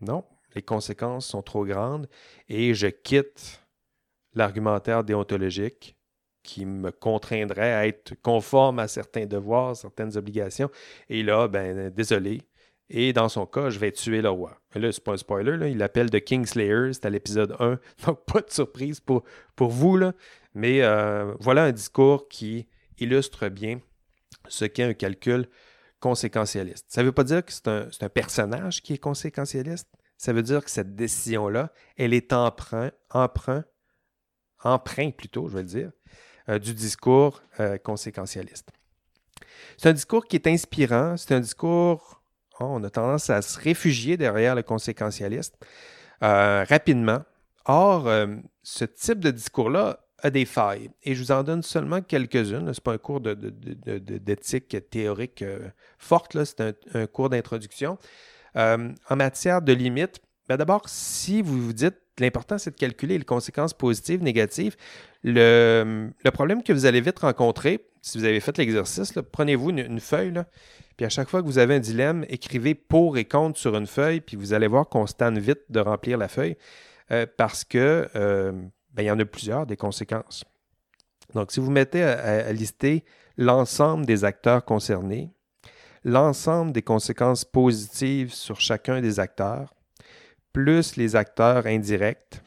[0.02, 2.08] non, les conséquences sont trop grandes
[2.50, 3.62] et je quitte
[4.34, 5.96] l'argumentaire déontologique
[6.44, 10.70] qui me contraindrait à être conforme à certains devoirs, certaines obligations.
[11.10, 12.42] Et là, ben, désolé,
[12.94, 14.60] et dans son cas, je vais tuer le roi.
[14.76, 15.70] Mais là, c'est pas un spoiler, là.
[15.70, 17.80] il l'appelle The Kingslayer, c'est à l'épisode 1.
[18.06, 19.24] Donc, pas de surprise pour,
[19.56, 19.96] pour vous.
[19.96, 20.14] Là.
[20.54, 22.68] Mais euh, voilà un discours qui
[23.00, 23.80] illustre bien
[24.50, 25.48] ce qu'est un calcul
[26.02, 26.86] conséquentialiste.
[26.90, 29.88] Ça ne veut pas dire que c'est un, un, personnage qui est conséquentialiste.
[30.18, 33.64] Ça veut dire que cette décision-là, elle est emprunt, emprunt,
[34.64, 35.92] emprunt plutôt, je vais le dire,
[36.60, 38.70] du discours euh, conséquentialiste.
[39.78, 42.22] C'est un discours qui est inspirant, c'est un discours
[42.70, 45.56] on a tendance à se réfugier derrière le conséquentialiste
[46.24, 47.22] euh, rapidement.
[47.66, 48.28] Or, euh,
[48.64, 50.92] ce type de discours-là a des failles.
[51.04, 52.74] Et je vous en donne seulement quelques-unes.
[52.74, 56.62] Ce n'est pas un cours d'éthique théorique euh, forte, c'est
[56.94, 57.98] un, cours d'introduction.
[58.56, 63.26] en matière de limites, ben d'abord, si vous vous dites l'important, c'est de calculer les
[63.26, 64.76] conséquences positives, négatives.
[65.24, 70.34] Le, problème que vous allez vite rencontrer, si vous avez fait l'exercice, prenez-vous une, feuille,
[70.98, 73.88] puis à chaque fois que vous avez un dilemme, écrivez pour et contre sur une
[73.88, 76.56] feuille, puis vous allez voir qu'on se tente vite de remplir la feuille
[77.12, 78.52] euh, parce que euh,
[78.94, 80.44] ben, il y en a plusieurs des conséquences.
[81.34, 83.06] Donc, si vous mettez à lister
[83.38, 85.32] l'ensemble des acteurs concernés,
[86.04, 89.74] l'ensemble des conséquences positives sur chacun des acteurs,
[90.54, 92.42] plus les acteurs indirects,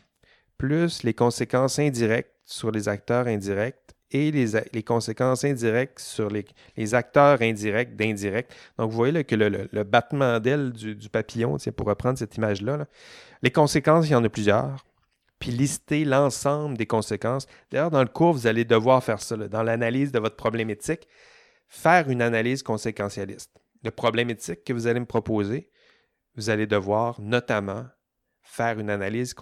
[0.59, 7.43] plus les conséquences indirectes sur les acteurs indirects et les, conséquences indirectes sur les, acteurs
[7.43, 8.49] indirects d'indirects.
[8.79, 12.87] Donc, vous voyez que le, battement d'aile du, papillon, pour reprendre cette image-là,
[13.43, 14.85] les conséquences, il y en a plusieurs.
[15.41, 17.47] Puis lister l'ensemble des conséquences.
[17.71, 19.37] D'ailleurs, dans le cours, vous allez devoir faire ça.
[19.37, 21.09] dans l'analyse de votre problématique,
[21.67, 23.51] faire une analyse conséquentialiste.
[23.83, 25.69] Le problématique que vous allez me proposer,
[26.37, 27.87] vous allez devoir notamment
[28.43, 29.35] faire une analyse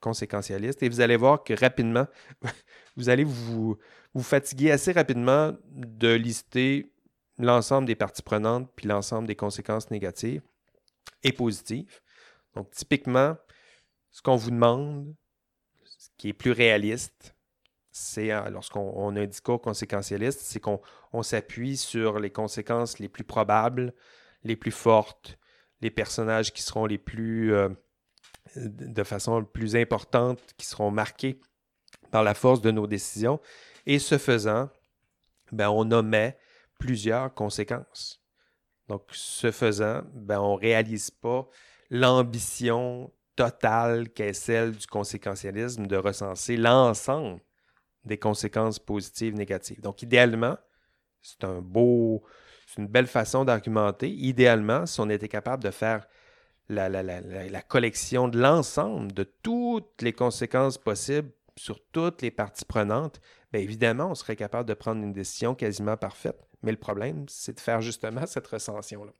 [0.00, 2.06] conséquentialiste et vous allez voir que rapidement,
[2.96, 3.78] vous allez vous,
[4.20, 6.92] fatiguer assez rapidement de lister
[7.38, 10.42] l'ensemble des parties prenantes puis l'ensemble des conséquences négatives
[11.22, 12.00] et positives.
[12.54, 13.36] Donc, typiquement,
[14.10, 15.12] ce qu'on vous demande,
[15.84, 17.34] ce qui est plus réaliste,
[17.90, 23.24] c'est euh, lorsqu'on a un discours conséquentialiste, c'est qu'on s'appuie sur les conséquences les plus
[23.24, 23.94] probables,
[24.42, 25.38] les plus fortes,
[25.84, 27.68] les personnages qui seront les plus, euh,
[28.56, 31.38] de façon plus importante, qui seront marqués
[32.10, 33.38] par la force de nos décisions.
[33.84, 34.70] Et ce faisant,
[35.52, 36.38] ben, on omet
[36.78, 38.22] plusieurs conséquences.
[38.88, 41.46] Donc, ce faisant, ben, on ne réalise pas
[41.90, 47.40] l'ambition totale qu'est celle du conséquentialisme de recenser l'ensemble
[48.06, 49.82] des conséquences positives, négatives.
[49.82, 50.56] Donc, idéalement,
[51.20, 52.24] c'est un beau,
[52.74, 54.10] c'est une belle façon d'argumenter.
[54.10, 56.06] Idéalement, si on était capable de faire
[56.68, 63.20] la, collection de l'ensemble de toutes les conséquences possibles sur toutes les parties prenantes,
[63.52, 66.48] bien évidemment, on serait capable de prendre une décision quasiment parfaite.
[66.62, 69.12] Mais le problème, c'est de faire justement cette recension-là.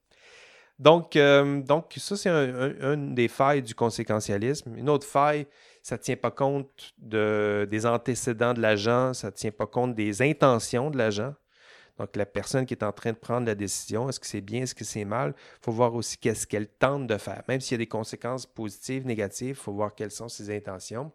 [0.80, 4.76] Donc, euh, donc ça, c'est une des failles du conséquentialisme.
[4.76, 5.46] Une autre faille,
[5.82, 9.94] ça ne tient pas compte de, des antécédents de l'agent, ça ne tient pas compte
[9.94, 11.34] des intentions de l'agent.
[11.98, 14.62] Donc, la personne qui est en train de prendre la décision, est-ce que c'est bien,
[14.62, 15.34] est-ce que c'est mal?
[15.36, 17.42] Il faut voir aussi qu'est-ce qu'elle tente de faire.
[17.46, 21.12] Même s'il y a des conséquences positives, négatives, il faut voir quelles sont ses intentions.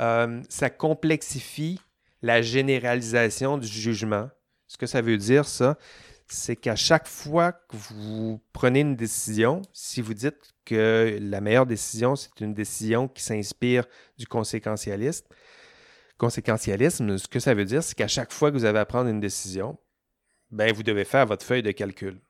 [0.00, 1.80] Euh, ça complexifie
[2.20, 4.28] la généralisation du jugement.
[4.66, 5.78] Ce que ça veut dire, ça,
[6.28, 11.66] c'est qu'à chaque fois que vous prenez une décision, si vous dites que la meilleure
[11.66, 13.86] décision, c'est une décision qui s'inspire
[14.18, 15.26] du conséquentialisme,
[16.18, 19.08] conséquentialisme, ce que ça veut dire, c'est qu'à chaque fois que vous avez à prendre
[19.08, 19.78] une décision,
[20.50, 22.20] ben, vous devez faire votre feuille de calcul.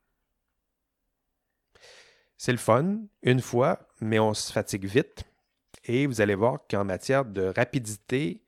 [2.38, 5.25] C'est le fun, une fois, mais on se fatigue vite.
[5.85, 8.42] Et vous allez voir qu'en matière de rapidité,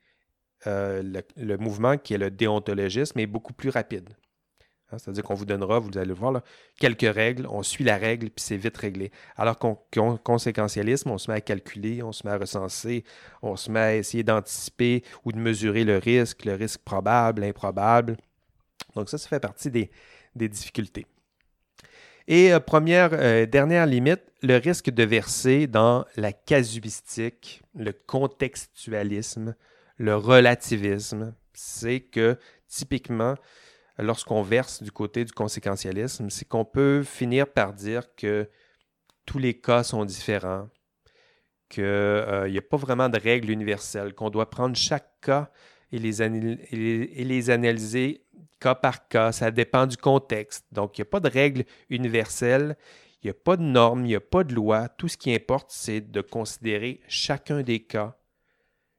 [0.67, 4.09] euh, le, mouvement qui est le déontologisme est beaucoup plus rapide.
[4.91, 6.41] Hein, c'est-à-dire qu'on vous donnera, vous allez le voir,
[6.79, 9.11] quelques règles, on suit la règle, puis c'est vite réglé.
[9.35, 13.03] Alors qu'en conséquentialisme, on se met à calculer, on se met à recenser,
[13.41, 18.17] on se met à essayer d'anticiper ou de mesurer le risque, le risque probable, improbable.
[18.95, 19.89] Donc ça, ça fait partie des,
[20.35, 21.05] difficultés.
[22.27, 29.55] Et euh, première, euh, dernière limite, le risque de verser dans la casuistique, le contextualisme,
[29.97, 31.33] le relativisme.
[31.53, 33.35] C'est que typiquement,
[34.01, 38.49] lorsqu'on verse du côté du conséquentialisme, c'est qu'on peut finir par dire que
[39.25, 40.69] tous les cas sont différents,
[41.69, 45.51] qu'il n'y euh, a pas vraiment de règles universelles, qu'on doit prendre chaque cas
[45.91, 48.25] et les, analyser
[48.59, 49.31] cas par cas.
[49.31, 50.65] Ça dépend du contexte.
[50.71, 52.75] Donc, il n'y a pas de règles universelles,
[53.21, 54.89] il n'y a pas de normes, il n'y a pas de loi.
[54.89, 58.17] Tout ce qui importe, c'est de considérer chacun des cas,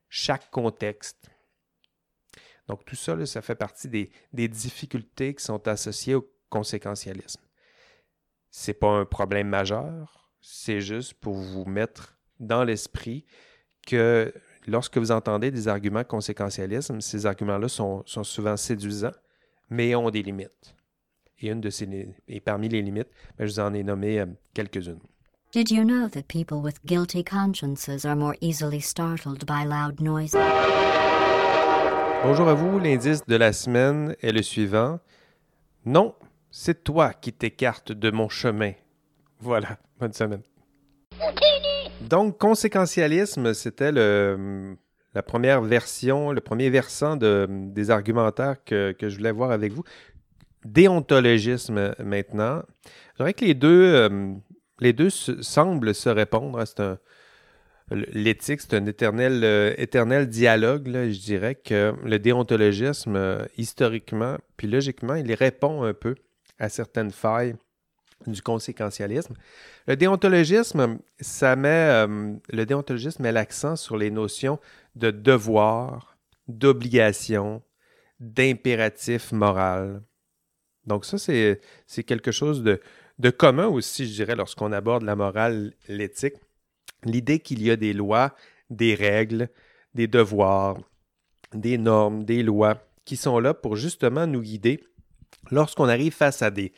[0.09, 1.31] chaque contexte
[2.71, 7.43] donc tout ça, ça fait partie des, difficultés qui sont associées au conséquentialisme.
[8.53, 13.27] Ce n'est pas un problème majeur, c'est juste pour vous mettre dans l'esprit
[13.85, 14.33] que
[14.69, 19.11] lorsque vous entendez des arguments conséquentialisme, ces arguments-là sont, souvent séduisants,
[19.69, 20.77] mais ont des limites.
[21.41, 24.27] Et, une de ces, et parmi les limites, ben, je vous en ai nommé euh,
[24.55, 25.01] quelques-unes.
[25.53, 30.37] Did you know that people with guilty consciences are more easily startled by loud noises?
[32.23, 35.01] Bonjour à vous, l'indice de la semaine est le suivant.
[35.87, 36.15] Non,
[36.51, 38.73] c'est toi qui t'écartes de mon chemin.
[39.41, 40.43] Voilà, bonne semaine.
[42.03, 49.51] Donc, conséquentialisme, c'était la première version, le premier versant des argumentaires que, je voulais voir
[49.51, 49.85] avec vous.
[50.67, 52.63] Déontologisme maintenant.
[53.15, 54.35] Je dirais que les deux, euh,
[54.79, 56.63] les deux semblent se répondre.
[56.67, 56.99] C'est un,
[57.91, 60.87] l'éthique, c'est un éternel, euh, éternel dialogue.
[60.87, 66.15] je dirais que le déontologisme, euh, historiquement, puis logiquement, il répond un peu
[66.59, 67.55] à certaines failles
[68.27, 69.35] du conséquentialisme.
[69.87, 74.59] Le déontologisme, ça met, le déontologisme met l'accent sur les notions
[74.95, 77.63] de devoir, d'obligation,
[78.21, 80.03] d'impératif moral.
[80.87, 82.81] Donc ça, c'est quelque chose de,
[83.19, 86.35] de commun aussi, je dirais, lorsqu'on aborde la morale, l'éthique.
[87.05, 88.35] L'idée qu'il y a des lois,
[88.69, 89.49] des règles,
[89.95, 90.79] des devoirs,
[91.55, 94.81] des normes, des lois qui sont là pour justement nous guider.
[95.51, 96.73] Lorsqu'on arrive face à des,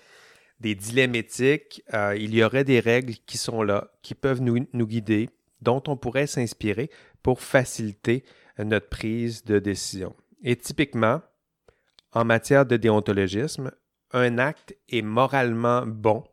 [0.60, 4.86] dilemmes éthiques, euh, il y aurait des règles qui sont là, qui peuvent nous, nous
[4.86, 5.28] guider,
[5.60, 6.90] dont on pourrait s'inspirer
[7.22, 8.24] pour faciliter
[8.58, 10.14] notre prise de décision.
[10.42, 11.20] Et typiquement,
[12.12, 13.72] en matière de déontologisme,
[14.12, 16.24] un acte est moralement bon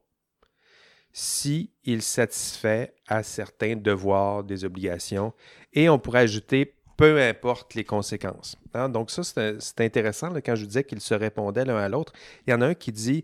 [1.11, 5.33] si satisfait à certains devoirs, des obligations,
[5.73, 8.57] et on pourrait ajouter peu importe les conséquences.
[8.73, 8.89] Hein.
[8.89, 12.11] Donc ça, c'est intéressant quand je disais qu'ils se répondaient l'un à l'autre.
[12.45, 13.23] Il y en a un qui dit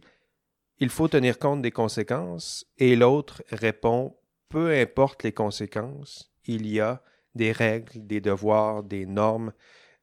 [0.80, 4.16] il faut tenir compte des conséquences, et l'autre répond
[4.50, 7.02] peu importe les conséquences, il y a
[7.34, 9.52] des règles, des devoirs, des normes,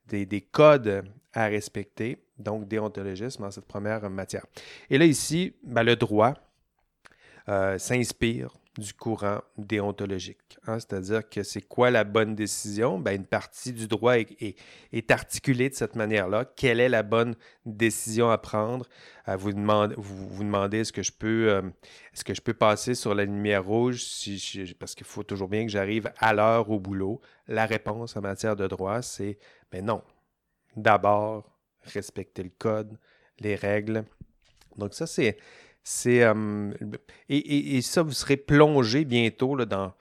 [0.06, 4.44] des, des codes à respecter, donc déontologisme en cette première matière.
[4.90, 6.34] Et là, ici, ben, le droit
[7.48, 10.56] euh, s'inspire du courant déontologique.
[10.66, 10.78] Hein.
[10.78, 12.98] C'est-à-dire que c'est quoi la bonne décision?
[12.98, 16.46] Ben, une partie du droit est, articulée de cette manière-là.
[16.56, 17.34] Quelle est la bonne
[17.66, 18.86] décision à prendre?
[19.28, 19.50] Euh, vous,
[19.98, 21.62] vous, demandez est-ce que je peux euh,
[22.14, 24.02] est-ce que je peux passer sur la lumière rouge
[24.78, 27.20] parce qu'il faut toujours bien que j'arrive à l'heure au boulot.
[27.48, 29.38] La réponse en matière de droit, c'est
[29.70, 30.02] ben non.
[30.76, 31.44] D'abord,
[31.82, 32.96] respecter le code,
[33.38, 34.04] les règles.
[34.76, 35.36] Donc ça, c'est...
[35.84, 36.72] c'est euh,
[37.28, 39.92] et, et, ça, vous serez plongé bientôt là, dans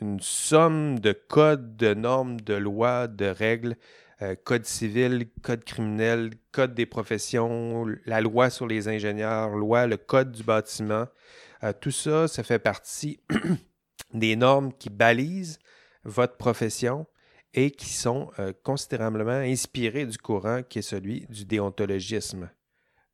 [0.00, 3.76] une somme de codes, de normes, de lois, de règles,
[4.22, 9.98] euh, code civil, code criminel, code des professions, la loi sur les ingénieurs, loi, le
[9.98, 11.06] code du bâtiment.
[11.62, 13.20] Euh, tout ça, ça fait partie
[14.14, 15.58] des normes qui balisent
[16.04, 17.06] votre profession
[17.52, 22.48] et qui sont euh, considérablement inspirés du courant qui est celui du déontologisme.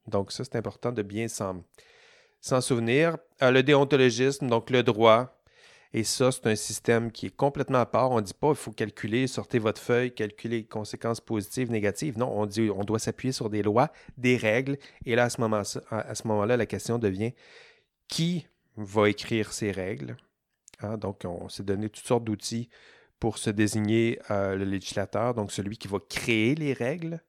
[0.06, 1.64] Donc ça, c'est important de bien s'en
[2.42, 3.16] souvenir.
[3.42, 5.42] Euh, le déontologisme, donc le droit,
[5.94, 8.10] et ça, c'est un système qui est complètement à part.
[8.12, 12.16] On ne dit pas il faut calculer, sortez votre feuille, calculer les conséquences positives, négatives.
[12.18, 14.78] Non, on dit on doit s'appuyer sur des lois, des règles.
[15.04, 15.40] Et là, à ce
[16.26, 17.32] moment-là, la question devient
[18.08, 20.16] qui va écrire ces règles?
[20.80, 20.96] Hein?
[20.96, 22.70] Donc, on s'est donné toutes sortes d'outils
[23.20, 27.22] pour se désigner euh, le législateur, donc celui qui va créer les règles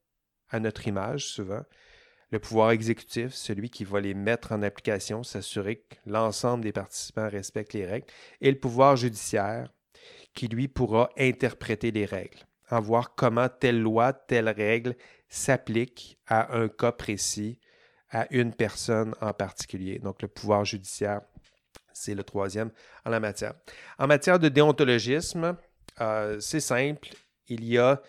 [0.49, 1.63] à notre image souvent.
[2.33, 7.29] Le pouvoir exécutif, celui qui va les mettre en application, s'assurer que l'ensemble des participants
[7.29, 8.07] respectent les règles.
[8.41, 9.71] Et le pouvoir judiciaire,
[10.33, 12.39] qui lui pourra interpréter les règles,
[12.71, 14.95] en voir comment telle loi, telle règle
[15.29, 17.59] s'applique à un cas précis,
[18.09, 19.99] à une personne en particulier.
[19.99, 21.21] Donc le pouvoir judiciaire,
[21.93, 22.71] c'est le troisième
[23.05, 23.53] en la matière.
[23.99, 25.55] En matière de déontologisme,
[26.01, 27.09] euh, c'est simple.
[27.47, 28.01] Il y a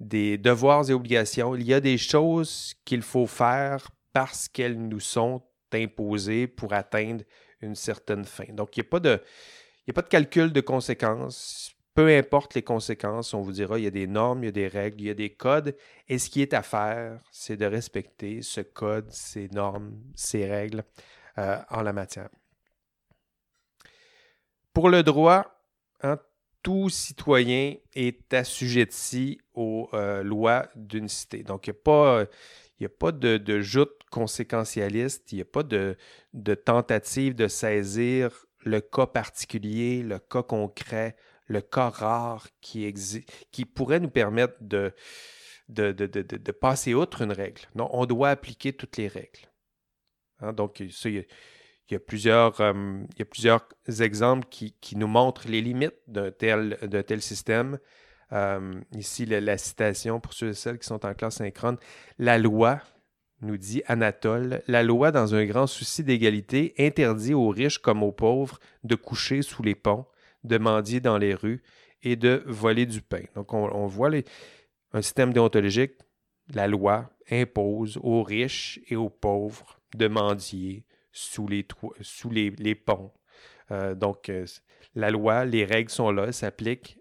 [0.00, 1.54] des devoirs et obligations.
[1.54, 7.24] Il y a des choses qu'il faut faire parce qu'elles nous sont imposées pour atteindre
[7.60, 8.52] une certaine fin.
[8.52, 9.20] Donc, il n'y a, pas de,
[9.88, 11.72] a pas de calcul de conséquences.
[11.94, 14.52] Peu importe les conséquences, on vous dira, il y a des normes, il y a
[14.52, 15.74] des règles, il y a des codes.
[16.08, 20.84] Et ce qui est à faire, c'est de respecter ce code, ces normes, ces règles
[21.38, 22.28] euh, en la matière.
[24.74, 25.46] Pour le droit,
[26.02, 26.18] hein,
[26.66, 31.44] tout citoyen est assujetti aux euh, lois d'une cité.
[31.44, 35.62] Donc, il n'y a pas, a pas de, de joute conséquentialiste, il n'y a pas
[35.62, 35.96] de,
[36.64, 41.14] tentative de saisir le cas particulier, le cas concret,
[41.46, 42.92] le cas rare qui,
[43.52, 44.92] qui pourrait nous permettre de,
[46.60, 47.62] passer outre une règle.
[47.76, 49.52] Non, on doit appliquer toutes les règles.
[50.40, 51.22] Hein, donc, ça, il y a,
[51.88, 52.72] il y a plusieurs, euh,
[53.14, 53.68] il y a plusieurs
[54.00, 57.78] exemples qui, qui, nous montrent les limites d'un tel, tel système.
[58.32, 61.78] Euh, ici, la, citation pour ceux et celles qui sont en classe synchrone.
[62.18, 62.80] La loi,
[63.40, 68.12] nous dit Anatole, la loi, dans un grand souci d'égalité, interdit aux riches comme aux
[68.12, 70.06] pauvres de coucher sous les ponts,
[70.42, 71.62] de mendier dans les rues
[72.02, 73.22] et de voler du pain.
[73.34, 74.24] Donc, on, on voit les,
[74.92, 75.92] un système déontologique.
[76.52, 80.84] La loi impose aux riches et aux pauvres de mendier,
[81.16, 81.66] sous les,
[82.02, 83.12] sous les, ponts.
[83.70, 84.46] Euh, donc, euh,
[84.94, 86.98] la loi, les règles sont là, s'appliquent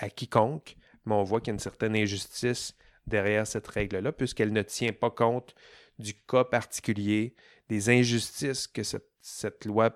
[0.00, 0.76] à quiconque,
[1.06, 2.76] mais on voit qu'il y a une certaine injustice
[3.06, 5.54] derrière cette règle-là, puisqu'elle ne tient pas compte
[5.98, 7.34] du cas particulier,
[7.68, 9.90] des injustices que cette, cette, loi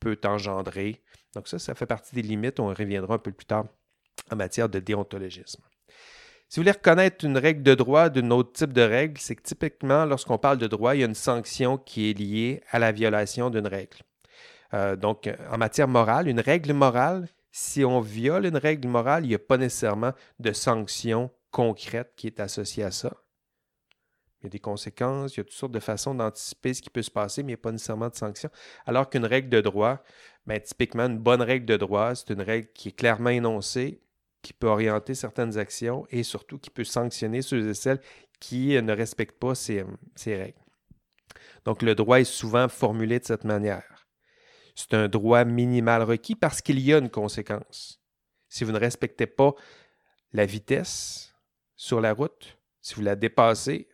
[0.00, 1.02] peut engendrer.
[1.34, 3.66] Donc ça, ça fait partie des limites, on reviendra un peu plus tard
[4.30, 5.62] en matière de déontologisme.
[6.48, 9.42] Si vous voulez reconnaître une règle de droit d'un autre type de règle, c'est que
[9.42, 12.92] typiquement, lorsqu'on parle de droit, il y a une sanction qui est liée à la
[12.92, 13.98] violation d'une règle.
[14.72, 19.28] Euh, donc, en matière morale, une règle morale, si on viole une règle morale, il
[19.28, 23.12] n'y a pas nécessairement de sanction concrète qui est associée à ça.
[24.40, 26.90] Il y a des conséquences, il y a toutes sortes de façons d'anticiper ce qui
[26.90, 28.50] peut se passer, mais il n'y a pas nécessairement de sanction.
[28.84, 30.02] Alors qu'une règle de droit,
[30.46, 34.00] ben, typiquement, une bonne règle de droit, c'est une règle qui est clairement énoncée,
[34.44, 38.00] qui peut orienter certaines actions et surtout qui peut sanctionner ceux et celles
[38.38, 39.84] qui ne respectent pas ces,
[40.14, 40.60] ces règles.
[41.64, 44.06] Donc, le droit est souvent formulé de cette manière.
[44.74, 48.02] C'est un droit minimal requis parce qu'il y a une conséquence.
[48.48, 49.54] Si vous ne respectez pas
[50.32, 51.34] la vitesse
[51.74, 53.88] sur la route, si vous la dépassez,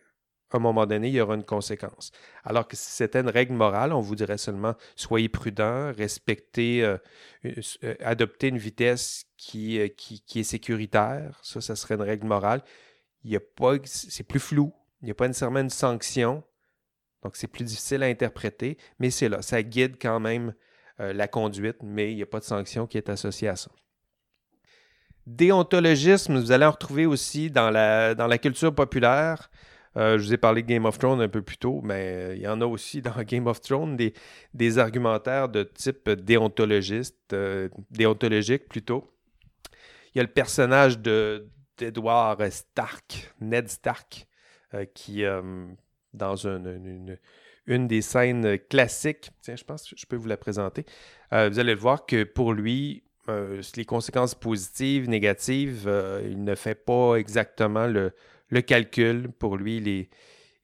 [0.57, 2.11] à un moment donné, il y aura une conséquence.
[2.43, 6.97] Alors que si c'était une règle morale, on vous dirait seulement soyez prudent, respectez, euh,
[7.45, 11.39] euh, adoptez une vitesse qui, euh, qui, est sécuritaire.
[11.41, 12.61] Ça, ça serait une règle morale.
[13.23, 14.73] Il y a pas, c'est plus flou.
[15.01, 16.43] Il n'y a pas nécessairement une sanction.
[17.23, 19.41] Donc, c'est plus difficile à interpréter, mais c'est là.
[19.41, 20.53] Ça guide quand même
[20.97, 23.71] la conduite, mais il n'y a pas de sanction qui est associée à ça.
[25.25, 29.49] Déontologisme, vous allez en retrouver aussi dans la culture populaire.
[29.97, 32.35] Euh, je vous ai parlé de Game of Thrones un peu plus tôt, mais euh,
[32.35, 34.13] il y en a aussi dans Game of Thrones des,
[34.53, 39.11] des argumentaires de type déontologiste, euh, déontologique plutôt.
[40.13, 44.27] Il y a le personnage d'Edward Stark, Ned Stark,
[44.93, 45.23] qui,
[46.13, 47.17] dans une,
[47.65, 50.85] une, des scènes classiques, tiens, je pense que je peux vous la présenter,
[51.31, 55.89] vous allez le voir que pour lui, les conséquences positives, négatives,
[56.25, 58.13] il ne fait pas exactement le,
[58.51, 60.09] le calcul, pour lui, il est,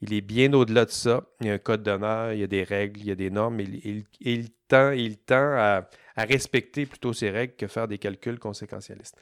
[0.01, 1.25] il est bien au-delà de ça.
[1.41, 3.31] Il y a un code d'honneur, il y a des règles, il y a des
[3.31, 3.59] normes.
[3.61, 9.17] Il, il, tend, il tend à, respecter plutôt ces règles que faire des calculs conséquentialistes.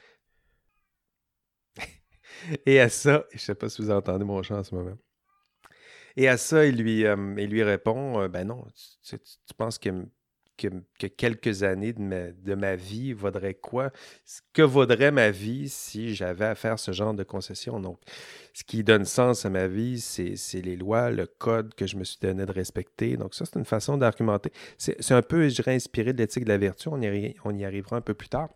[2.66, 4.98] Et à ça, je ne sais pas si vous entendez mon chant en ce moment.
[6.18, 8.66] Et à ça, il lui, euh, lui répond euh, Ben non,
[9.04, 9.90] tu, tu penses que
[10.58, 10.68] que,
[11.08, 13.92] quelques années de ma, vie vaudraient quoi?
[14.54, 17.80] Que vaudrait ma vie si j'avais à faire ce genre de concession?
[17.80, 18.00] Donc,
[18.54, 22.04] ce qui donne sens à ma vie, c'est les lois, le code que je me
[22.04, 23.18] suis donné de respecter.
[23.18, 24.52] Donc, ça, c'est une façon d'argumenter.
[24.78, 26.90] C'est un peu, je dirais, inspiré de l'éthique de la vertu.
[26.90, 27.00] On
[27.44, 28.50] on y arrivera un peu plus tard.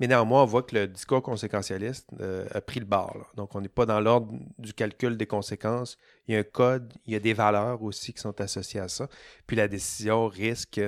[0.00, 3.30] Mais néanmoins, on voit que le discours conséquentialiste euh, a pris le bord.
[3.36, 5.98] Donc, on n'est pas dans l'ordre du calcul des conséquences.
[6.26, 8.88] Il y a un code, il y a des valeurs aussi qui sont associées à
[8.88, 9.08] ça.
[9.46, 10.80] Puis la décision risque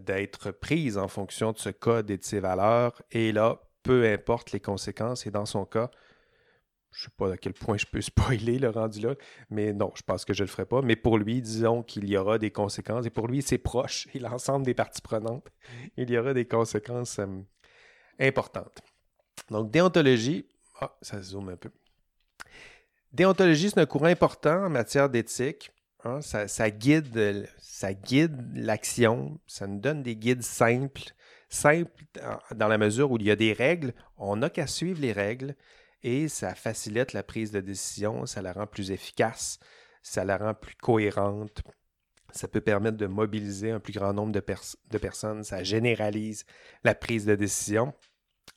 [0.00, 3.02] d'être prise en fonction de ce code et de ces valeurs.
[3.10, 5.26] Et là, peu importe les conséquences.
[5.26, 5.90] Et dans son cas,
[6.92, 9.14] je ne sais pas à quel point je peux spoiler le rendu là,
[9.48, 10.82] mais non, je pense que je ne le ferai pas.
[10.82, 13.06] Mais pour lui, disons qu'il y aura des conséquences.
[13.06, 15.48] Et pour lui, ses proches et l'ensemble des parties prenantes,
[15.96, 17.26] il y aura des conséquences euh,
[18.20, 18.80] importante.
[19.50, 20.46] Donc, déontologie,
[20.80, 21.70] ah, ça zoome un peu.
[23.12, 25.72] Déontologie, c'est un courant important en matière d'éthique.
[26.04, 26.20] Hein.
[26.22, 27.14] ça, guide,
[28.54, 31.12] l'action, ça nous donne des guides simples,
[31.50, 32.04] simples
[32.54, 35.54] dans la mesure où il y a des règles, on n'a qu'à suivre les règles
[36.02, 39.58] et ça facilite la prise de décision, ça la rend plus efficace,
[40.02, 41.60] ça la rend plus cohérente,
[42.32, 46.46] ça peut permettre de mobiliser un plus grand nombre de personnes, ça généralise
[46.84, 47.92] la prise de décision.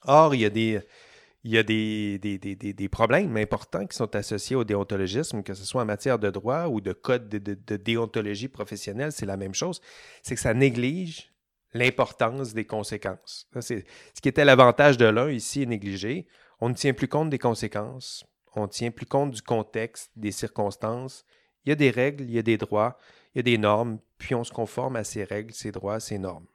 [0.01, 5.81] Or, il y a des, problèmes importants qui sont associés au déontologisme, que ce soit
[5.81, 9.81] en matière de droit ou de code de, déontologie professionnelle, c'est la même chose.
[10.21, 11.31] C'est que ça néglige
[11.73, 13.47] l'importance des conséquences.
[13.59, 13.81] ce
[14.21, 16.27] qui était l'avantage de l'un ici est négligé.
[16.59, 18.25] On ne tient plus compte des conséquences,
[18.55, 21.25] on ne tient plus compte du contexte, des circonstances.
[21.65, 22.97] Il y a des règles, il y a des droits,
[23.33, 26.19] il y a des normes, puis on se conforme à ces règles, ces droits, ces
[26.19, 26.45] normes.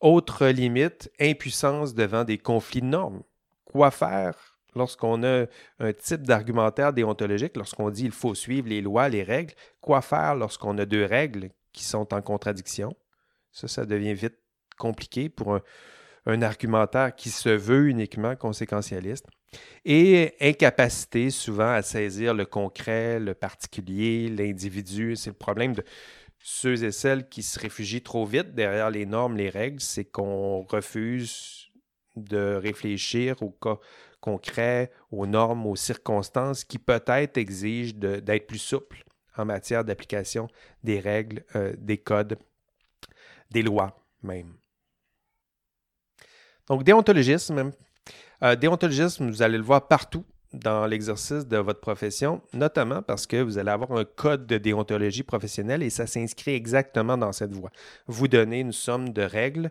[0.00, 3.22] Autre limite, impuissance devant des conflits de normes.
[3.64, 5.46] Quoi faire lorsqu'on a
[5.78, 9.54] un type d'argumentaire déontologique, lorsqu'on dit il faut suivre les lois, les règles?
[9.80, 12.94] Quoi faire lorsqu'on a deux règles qui sont en contradiction?
[13.52, 14.36] Ça, ça devient vite
[14.76, 15.58] compliqué pour
[16.26, 19.26] un, argumentaire qui se veut uniquement conséquentialiste.
[19.84, 25.16] Et incapacité souvent à saisir le concret, le particulier, l'individu.
[25.16, 25.84] C'est le problème de
[26.48, 30.62] ceux et celles qui se réfugient trop vite derrière les normes, les règles, c'est qu'on
[30.62, 31.72] refuse
[32.14, 33.78] de réfléchir au cas
[34.20, 39.02] concret, aux normes, aux circonstances qui peut-être exigent d'être plus souple
[39.36, 40.46] en matière d'application
[40.84, 42.38] des règles, euh, des codes,
[43.50, 44.54] des lois même.
[46.68, 47.72] Donc, déontologisme.
[48.44, 50.24] Euh, déontologisme, vous allez le voir partout
[50.56, 55.22] dans l'exercice de votre profession, notamment parce que vous allez avoir un code de déontologie
[55.22, 57.70] professionnelle et ça s'inscrit exactement dans cette voie.
[58.06, 59.70] Vous donnez une somme de règles,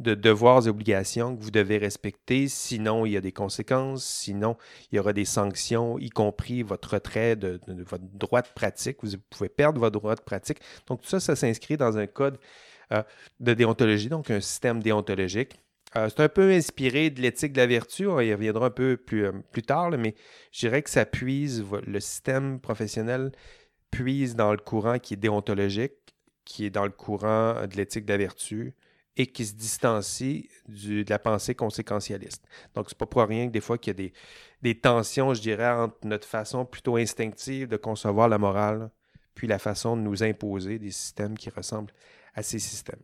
[0.00, 4.56] de devoirs et obligations que vous devez respecter, sinon il y a des conséquences, sinon
[4.90, 8.98] il y aura des sanctions, y compris votre retrait de, votre droit de pratique.
[9.02, 10.58] Vous pouvez perdre votre droit de pratique.
[10.88, 12.38] Donc tout ça, ça s'inscrit dans un code
[12.92, 13.02] euh,
[13.40, 15.60] de déontologie, donc un système déontologique.
[15.96, 18.96] Euh, c'est un peu inspiré de l'éthique de la vertu, on y reviendra un peu
[18.96, 20.14] plus, euh, plus tard, mais
[20.50, 23.30] je dirais que ça puise, le système professionnel
[23.90, 25.92] puise dans le courant qui est déontologique,
[26.44, 28.74] qui est dans le courant de l'éthique de la vertu,
[29.16, 32.44] et qui se distancie de la pensée conséquentialiste.
[32.74, 34.12] Donc, c'est pas pour rien que des fois qu'il y a des,
[34.62, 38.90] des, tensions, je dirais, entre notre façon plutôt instinctive de concevoir la morale,
[39.34, 41.92] puis la façon de nous imposer des systèmes qui ressemblent
[42.34, 43.02] à ces systèmes.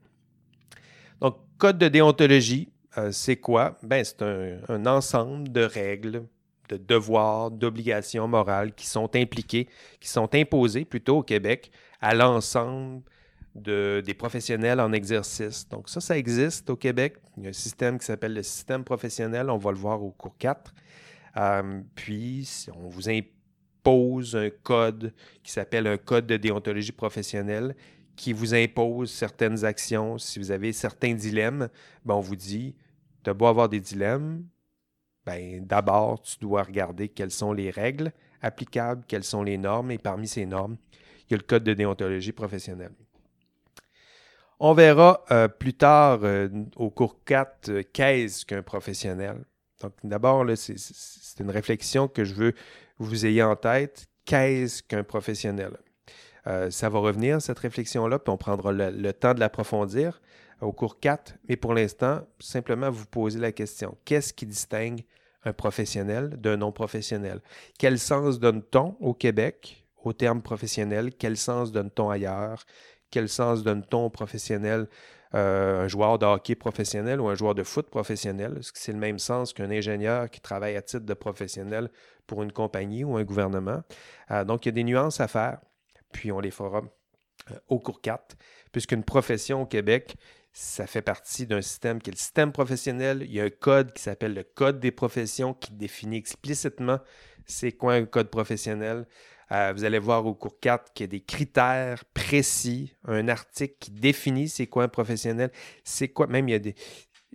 [1.20, 3.78] Donc, code de déontologie, euh, c'est quoi?
[3.82, 6.24] Ben, c'est un, ensemble de règles,
[6.68, 9.68] de devoirs, d'obligations morales qui sont impliquées,
[10.00, 11.70] qui sont imposées plutôt au Québec
[12.00, 13.02] à l'ensemble
[13.54, 15.68] des professionnels en exercice.
[15.68, 17.16] Donc ça, ça existe au Québec.
[17.36, 19.50] Il y a un système qui s'appelle le système professionnel.
[19.50, 20.72] On va le voir au cours 4.
[21.36, 25.12] Euh, puis, on vous impose un code
[25.42, 27.74] qui s'appelle un code de déontologie professionnelle
[28.20, 30.18] qui vous impose certaines actions.
[30.18, 31.70] Si vous avez certains dilemmes,
[32.04, 32.76] ben on vous dit,
[33.24, 34.44] tu as beau avoir des dilemmes,
[35.24, 38.12] ben d'abord, tu dois regarder quelles sont les règles
[38.42, 40.76] applicables, quelles sont les normes, et parmi ces normes,
[41.20, 42.92] il y a le code de déontologie professionnelle.
[44.58, 49.46] On verra euh, plus tard euh, au cours 4 euh, qu'est-ce qu'un professionnel.
[49.80, 52.58] Donc d'abord, c'est une réflexion que je veux que
[52.98, 54.08] vous ayez en tête.
[54.26, 55.72] Qu'est-ce qu'un professionnel?
[56.70, 60.20] Ça va revenir, cette réflexion-là, puis on prendra le, temps de l'approfondir
[60.60, 61.34] au cours 4.
[61.48, 63.96] Mais pour l'instant, simplement vous poser la question.
[64.04, 65.04] Qu'est-ce qui distingue
[65.44, 67.40] un professionnel d'un non-professionnel?
[67.78, 71.12] Quel sens donne-t-on au Québec au terme professionnel?
[71.18, 72.64] Quel sens donne-t-on ailleurs?
[73.10, 74.88] quel sens donne-t-on professionnel,
[75.34, 78.56] euh, un joueur de hockey professionnel ou un joueur de foot professionnel?
[78.58, 81.90] Est-ce que c'est le même sens qu'un ingénieur qui travaille à titre de professionnel
[82.26, 83.82] pour une compagnie ou un gouvernement?
[84.30, 85.58] Euh, donc, il y a des nuances à faire,
[86.12, 86.82] puis on les fera
[87.50, 88.36] euh, au cours 4,
[88.72, 90.16] puisqu'une profession au Québec,
[90.52, 93.22] ça fait partie d'un système qui est le système professionnel.
[93.22, 96.98] Il y a un code qui s'appelle le Code des professions qui définit explicitement
[97.46, 99.06] c'est quoi un code professionnel.
[99.52, 103.74] Euh, vous allez voir au cours 4 qu'il y a des critères précis, un article
[103.80, 105.50] qui définit c'est quoi un professionnel,
[105.82, 106.74] c'est quoi, même il y a des,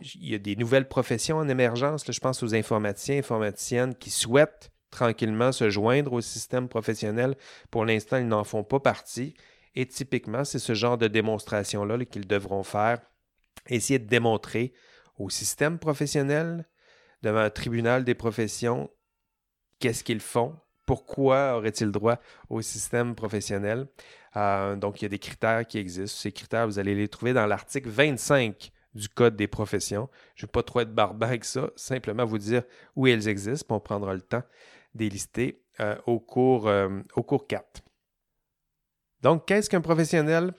[0.02, 2.10] il y a des nouvelles professions en émergence.
[2.10, 7.36] je pense aux informaticiens, informaticiennes qui souhaitent tranquillement se joindre au système professionnel.
[7.70, 9.36] Pour l'instant, ils n'en font pas partie.
[9.76, 13.00] Et typiquement, c'est ce genre de démonstration-là qu'ils devront faire.
[13.68, 14.74] Essayer de démontrer
[15.18, 16.66] au système professionnel,
[17.22, 18.90] devant un tribunal des professions,
[19.80, 22.20] qu'est-ce qu'ils font, pourquoi aurait-il droit
[22.50, 23.88] au système professionnel?
[24.38, 26.18] Euh, donc, il y a des critères qui existent.
[26.22, 30.10] Ces critères, vous allez les trouver dans l'article 25 du Code des professions.
[30.36, 32.64] Je ne vais pas trop être barbare avec ça, simplement vous dire
[32.96, 34.44] où elles existent, puis on prendra le temps
[34.96, 37.84] de lister euh, au, cours, euh, au cours 4.
[39.22, 40.54] Donc, qu'est-ce qu'un professionnel?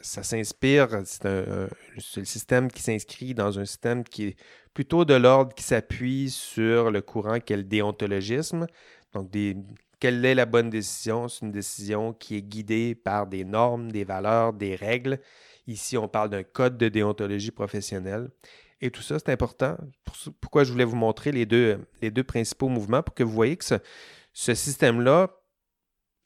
[0.00, 4.36] Ça s'inspire, c'est le système qui s'inscrit dans un système qui est
[4.74, 8.66] plutôt de l'ordre qui s'appuie sur le courant qu'est le déontologisme,
[9.16, 9.30] donc,
[9.98, 11.28] quelle est la bonne décision?
[11.28, 15.20] C'est une décision qui est guidée par des normes, des valeurs, des règles.
[15.66, 18.28] Ici, on parle d'un code de déontologie professionnelle.
[18.80, 19.76] Et tout ça, c'est important.
[20.40, 23.56] Pourquoi je voulais vous montrer les deux, les deux principaux mouvements pour que vous voyez
[23.56, 25.30] que ce, système-là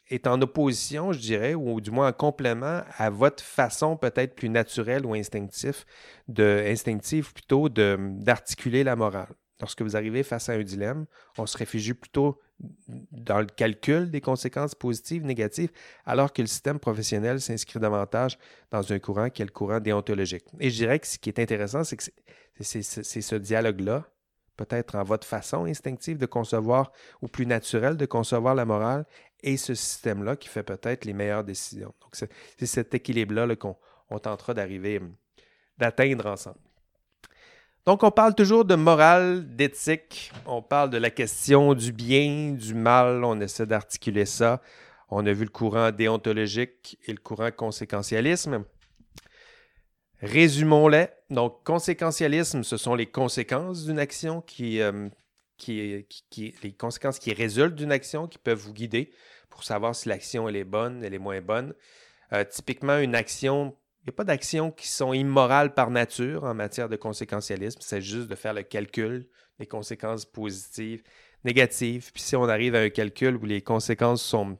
[0.09, 4.48] est en opposition, je dirais, ou du moins en complément à votre façon peut-être plus
[4.48, 5.84] naturelle ou instinctive,
[6.26, 9.32] de, instinctive plutôt d'articuler la morale.
[9.61, 11.06] Lorsque vous arrivez face à un dilemme,
[11.36, 12.40] on se réfugie plutôt
[13.12, 15.70] dans le calcul des conséquences positives, négatives,
[16.04, 18.38] alors que le système professionnel s'inscrit davantage
[18.70, 20.44] dans un courant qui est le courant déontologique.
[20.58, 22.04] Et je dirais que ce qui est intéressant, c'est que
[22.61, 24.04] c'est ce dialogue-là,
[24.56, 26.92] peut-être en votre façon instinctive de concevoir
[27.22, 29.06] ou plus naturelle de concevoir la morale,
[29.42, 31.94] et ce système-là qui fait peut-être les meilleures décisions.
[32.02, 35.00] Donc, c'est cet équilibre-là qu'on tentera d'arriver,
[35.78, 36.58] d'atteindre ensemble.
[37.86, 40.32] Donc, on parle toujours de morale, d'éthique.
[40.46, 43.24] On parle de la question du bien, du mal.
[43.24, 44.60] On essaie d'articuler ça.
[45.08, 48.64] On a vu le courant déontologique et le courant conséquentialisme.
[50.20, 51.08] Résumons-les.
[51.30, 55.08] Donc, conséquentialisme, ce sont les conséquences d'une action qui, euh,
[55.66, 56.06] les
[56.78, 59.10] conséquences qui résultent d'une action qui peuvent vous guider
[59.48, 61.74] pour savoir si l'action est bonne, elle est moins bonne.
[62.32, 66.55] Euh, typiquement, une action il n'y a pas d'actions qui sont immorales par nature en
[66.55, 67.80] matière de conséquentialisme.
[67.82, 69.28] C'est juste de faire le calcul
[69.59, 71.03] des conséquences positives,
[71.44, 72.11] négatives.
[72.12, 74.57] Puis si on arrive à un calcul où les conséquences sont,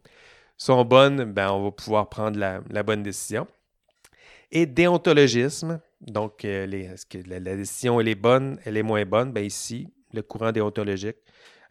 [0.59, 3.47] sont bonnes, ben on va pouvoir prendre la, bonne décision.
[4.53, 9.33] Et déontologisme, Donc, est-ce que la, décision elle est bonne, elle est moins bonne?
[9.33, 11.17] Bien, ici, le courant déontologique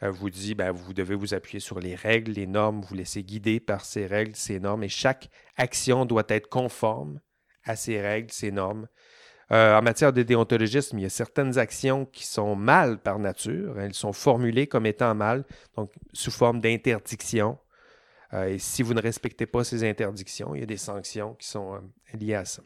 [0.01, 3.59] vous dit ben, vous devez vous appuyer sur les règles, les normes, vous laisser guider
[3.59, 7.19] par ces règles, ces normes, et chaque action doit être conforme
[7.63, 8.87] à ces règles, ces normes.
[9.51, 13.79] Euh, en matière de déontologisme, il y a certaines actions qui sont mal par nature.
[13.79, 15.43] Elles sont formulées comme étant mal,
[15.75, 17.57] donc sous forme d'interdiction.
[18.33, 21.47] Euh, et si vous ne respectez pas ces interdictions, il y a des sanctions qui
[21.47, 21.79] sont euh,
[22.13, 22.61] liées à ça.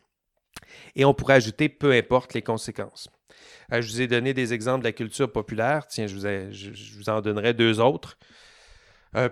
[0.95, 3.09] Et on pourrait ajouter peu importe les conséquences.
[3.71, 5.87] je vous ai donné des exemples de la culture populaire.
[5.87, 6.15] Tiens, je
[6.97, 8.17] vous, en donnerai deux autres.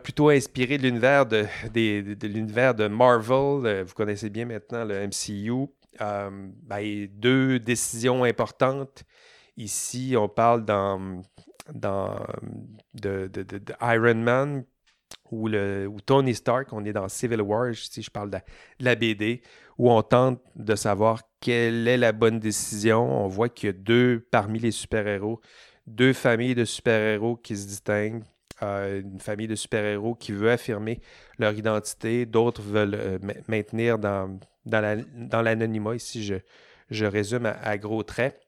[0.03, 3.83] Plutôt inspirés de l'univers de, de l'univers de Marvel.
[3.83, 5.67] vous connaissez bien maintenant le MCU.
[5.99, 6.29] Euh,
[6.63, 9.03] ben, deux décisions importantes.
[9.57, 11.21] Ici, on parle dans,
[11.73, 12.25] dans
[12.93, 13.29] de,
[13.81, 14.63] Iron Man
[15.29, 18.37] ou, le, Tony Stark, on est dans Civil War, ici je parle de
[18.79, 19.41] la, BD,
[19.77, 23.23] où on tente de savoir quelle est la bonne décision.
[23.23, 25.41] On voit qu'il y a deux parmi les super-héros,
[25.87, 28.23] deux familles de super-héros qui se distinguent.
[28.61, 30.99] Une famille de super-héros qui veut affirmer
[31.39, 35.95] leur identité, d'autres veulent euh, maintenir dans, l'anonymat.
[35.95, 36.23] Ici,
[36.89, 38.39] je, résume à, gros traits.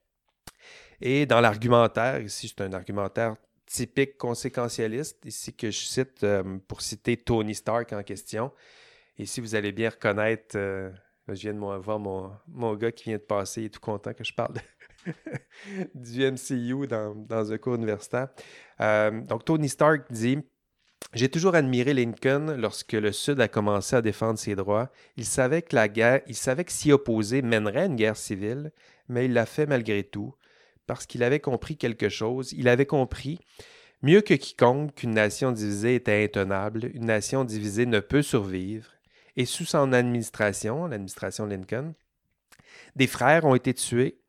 [1.01, 3.35] Et dans l'argumentaire, ici, c'est un argumentaire
[3.65, 8.51] typique conséquentialiste, ici que je cite euh, pour citer Tony Stark en question.
[9.17, 10.91] Ici, vous allez bien reconnaître, euh,
[11.27, 14.13] je viens de voir mon, mon, gars qui vient de passer, il est tout content
[14.13, 14.53] que je parle
[15.95, 18.29] du MCU dans, un cours universitaire.
[18.81, 20.39] Euh, donc, Tony Stark dit
[21.13, 24.89] j'ai toujours admiré Lincoln lorsque le Sud a commencé à défendre ses droits.
[25.15, 28.71] Il savait que la guerre, il savait que s'y opposer mènerait une guerre civile,
[29.09, 30.33] mais il l'a fait malgré tout,
[30.87, 32.51] parce qu'il avait compris quelque chose.
[32.53, 33.39] Il avait compris,
[34.01, 38.89] mieux que quiconque, qu'une nation divisée était intenable, une nation divisée ne peut survivre.
[39.35, 41.93] Et sous son administration, l'administration Lincoln,
[42.95, 44.19] des frères ont été tués,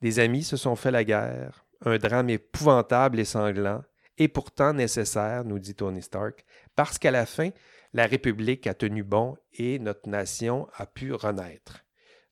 [0.00, 3.82] des amis se sont fait la guerre, un drame épouvantable et sanglant,
[4.18, 6.44] et pourtant nécessaire, nous dit Tony Stark,
[6.74, 7.50] parce qu'à la fin,
[7.92, 11.84] la République a tenu bon et notre nation a pu renaître.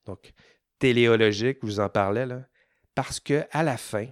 [0.06, 0.32] Donc,
[0.78, 2.46] téléologique, je vous en parlais, là,
[2.94, 4.06] parce qu'à la fin,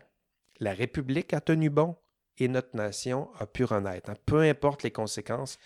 [0.60, 1.96] la République a tenu bon
[2.38, 4.10] et notre nation a pu renaître.
[4.10, 4.16] Hein.
[4.26, 5.58] Peu importe les conséquences,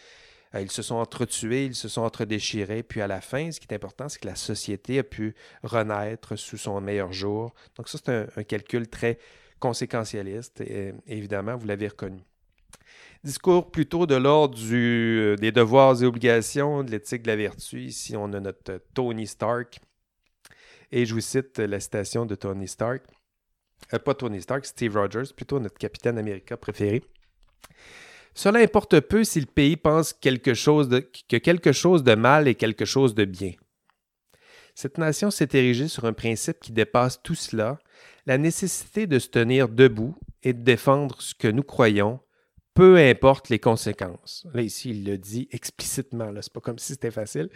[0.60, 3.74] ils se sont entretués, ils se sont entredéchirés, puis à la fin, ce qui est
[3.74, 7.54] important, c'est que la société a pu renaître sous son meilleur jour.
[7.76, 9.18] Donc ça, c'est un calcul très
[9.58, 12.20] conséquentialiste, et, évidemment, vous l'avez reconnu.
[13.24, 17.80] Discours plutôt de l'ordre euh, des devoirs et obligations, de l'éthique de la vertu.
[17.80, 19.80] Ici, on a notre Tony Stark.
[20.92, 23.02] Et je vous cite la citation de Tony Stark.
[23.92, 27.02] Euh, pas Tony Stark, Steve Rogers, plutôt notre capitaine américain préféré.
[28.36, 30.90] Cela importe peu si le pays pense quelque chose
[31.26, 33.52] que quelque chose de mal est quelque chose de bien.
[34.74, 37.78] Cette nation s'est érigée sur un principe qui dépasse tout cela
[38.26, 42.20] la nécessité de se tenir debout et de défendre ce que nous croyons,
[42.74, 44.46] peu importe les conséquences.
[44.52, 47.48] Là, ici, il le dit explicitement, c'est pas comme si c'était facile.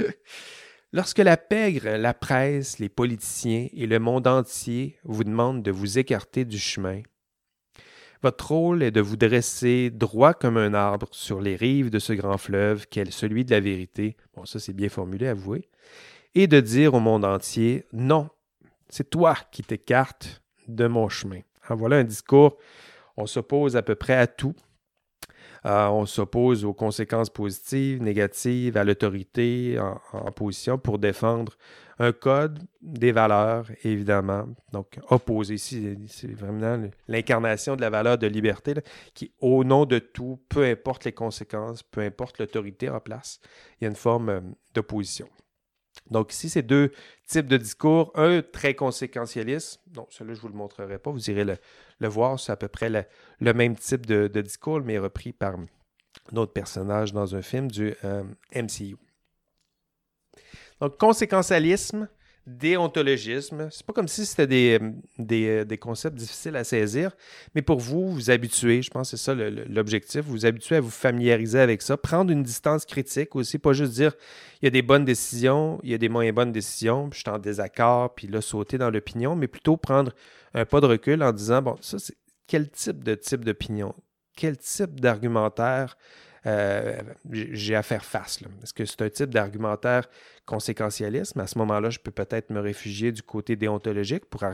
[0.95, 5.99] Lorsque la pègre, la presse, les politiciens et le monde entier vous demandent de vous
[5.99, 7.03] écarter du chemin,
[8.23, 12.13] votre rôle est de vous dresser droit comme un arbre sur les rives de ce
[12.13, 14.17] grand fleuve qu'est celui de la vérité.
[14.35, 15.69] Bon, ça c'est bien formulé, avouez.
[16.35, 18.29] Et de dire au monde entier, non,
[18.89, 21.41] c'est toi qui t'écartes de mon chemin.
[21.69, 22.59] En voilà un discours.
[23.17, 24.55] On s'oppose à peu près à tout.
[25.67, 29.79] Euh, on s'oppose aux conséquences positives, négatives, à l'autorité
[30.13, 31.53] en, position pour défendre
[31.99, 34.47] un code, des valeurs, évidemment.
[34.73, 38.75] Donc, opposé ici, c'est vraiment l'incarnation de la valeur de liberté
[39.13, 43.39] qui, au nom de tout, peu importe les conséquences, peu importe l'autorité en place,
[43.81, 44.41] il y a une forme euh,
[44.73, 45.29] d'opposition.
[46.11, 46.93] Donc ici, c'est deux
[47.27, 48.13] types de discours.
[48.15, 49.81] Un très conséquentialiste.
[49.87, 51.11] Donc celui-là, je ne vous le montrerai pas.
[51.11, 52.39] Vous irez le, voir.
[52.39, 55.57] C'est à peu près le, même type de, discours, mais repris par
[56.33, 58.25] notre personnage dans un film du euh,
[58.55, 58.97] MCU.
[60.81, 62.09] Donc, conséquentialisme,
[62.59, 63.69] déontologisme.
[63.71, 64.79] C'est pas comme si c'était des,
[65.19, 67.13] des, des, concepts difficiles à saisir,
[67.55, 70.91] mais pour vous, vous habituer, je pense que c'est ça l'objectif, vous habituer à vous
[70.91, 74.13] familiariser avec ça, prendre une distance critique aussi, pas juste dire
[74.61, 77.23] il y a des bonnes décisions, il y a des moins bonnes décisions, puis je
[77.23, 80.13] suis en désaccord, puis là, sauter dans l'opinion, mais plutôt prendre
[80.55, 83.95] un pas de recul en disant bon, ça, c'est quel type de type d'opinion,
[84.37, 85.97] quel type d'argumentaire
[86.47, 88.41] euh, j'ai à faire face.
[88.63, 90.09] Est-ce que c'est un type d'argumentaire
[90.47, 91.41] conséquentialisme?
[91.41, 94.45] À ce moment-là, je peux peut-être me réfugier du côté déontologique pour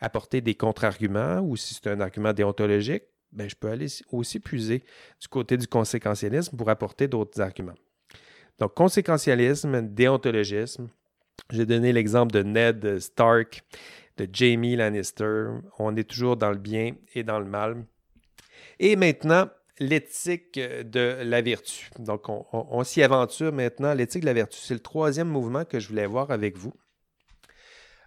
[0.00, 4.82] apporter des contre-arguments ou si c'est un argument déontologique, ben, je peux aller aussi puiser
[5.20, 7.74] du côté du conséquentialisme pour apporter d'autres arguments.
[8.58, 10.88] Donc, conséquentialisme, déontologisme,
[11.50, 13.62] J'ai donné l'exemple de Ned Stark,
[14.16, 15.46] de Jamie Lannister.
[15.78, 17.84] On est toujours dans le bien et dans le mal.
[18.80, 19.48] Et maintenant,
[19.80, 21.90] l'éthique de la vertu.
[21.98, 23.94] Donc, on, s'y aventure maintenant.
[23.94, 26.72] L'éthique de la vertu, c'est le troisième mouvement que je voulais voir avec vous.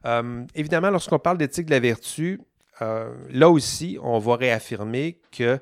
[0.05, 2.41] Euh, évidemment, lorsqu'on parle d'éthique de la vertu,
[2.82, 5.59] euh, là aussi, on va réaffirmer que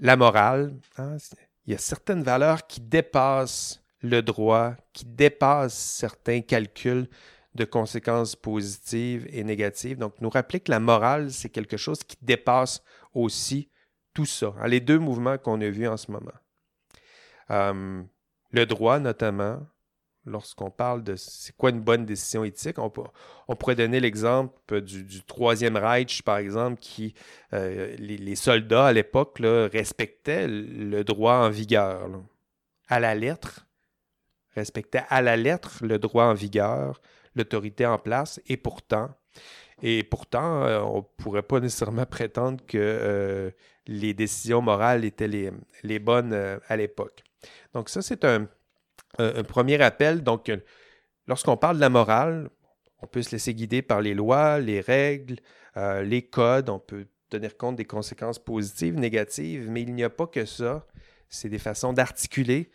[0.00, 1.16] la morale, hein,
[1.66, 7.08] il y a certaines valeurs qui dépassent le droit, qui dépassent certains calculs
[7.54, 9.98] de conséquences positives et négatives.
[9.98, 12.82] Donc, nous rappeler que la morale, c'est quelque chose qui dépasse
[13.14, 13.70] aussi
[14.16, 16.32] tout ça, hein, les deux mouvements qu'on a vus en ce moment.
[17.50, 18.02] Euh,
[18.50, 19.60] le droit, notamment,
[20.24, 22.88] lorsqu'on parle de c'est quoi une bonne décision éthique, on,
[23.56, 27.12] pourrait donner l'exemple du, Troisième Reich, par exemple, qui
[27.52, 32.08] euh, les, soldats à l'époque respectaient le droit en vigueur,
[32.88, 33.66] à la lettre,
[34.54, 37.02] respectaient à la lettre le droit en vigueur,
[37.34, 39.10] l'autorité en place, et pourtant,
[39.82, 43.52] et pourtant, euh, on ne pourrait pas nécessairement prétendre que
[43.86, 47.22] les décisions morales étaient les, bonnes euh, à l'époque.
[47.72, 48.48] Donc ça, c'est un,
[49.48, 50.22] premier appel.
[50.22, 50.58] Donc, euh,
[51.26, 52.50] lorsqu'on parle de la morale,
[53.00, 55.36] on peut se laisser guider par les lois, les règles,
[55.76, 60.10] euh, les codes, on peut tenir compte des conséquences positives, négatives, mais il n'y a
[60.10, 60.86] pas que ça.
[61.28, 62.70] C'est des façons d'articuler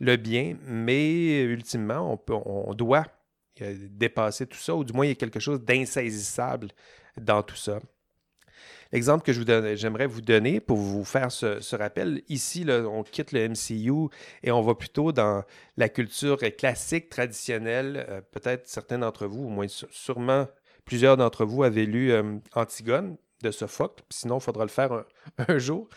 [0.00, 3.06] le bien, mais ultimement, on doit
[3.58, 6.68] dépasser tout ça, ou du moins il y a quelque chose d'insaisissable
[7.16, 7.80] dans tout ça.
[8.92, 9.32] L'exemple que
[9.76, 14.08] j'aimerais vous donner pour vous faire ce, rappel, ici, on quitte le MCU
[14.42, 15.44] et on va plutôt dans
[15.76, 18.04] la culture classique, traditionnelle.
[18.08, 20.48] Euh, peut-être certains d'entre vous, au moins sûrement
[20.84, 24.02] plusieurs d'entre vous, avaient lu euh, Antigone de Sophocle.
[24.10, 25.04] Sinon, il faudra le faire
[25.48, 25.88] un, jour.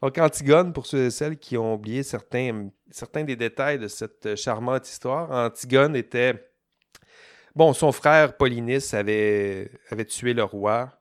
[0.00, 2.70] Donc, Antigone, pour ceux et celles qui ont oublié certains
[3.26, 6.46] des détails de cette charmante histoire, Antigone était...
[7.56, 9.70] Bon, son frère Polynice avait,
[10.08, 10.92] tué le roi.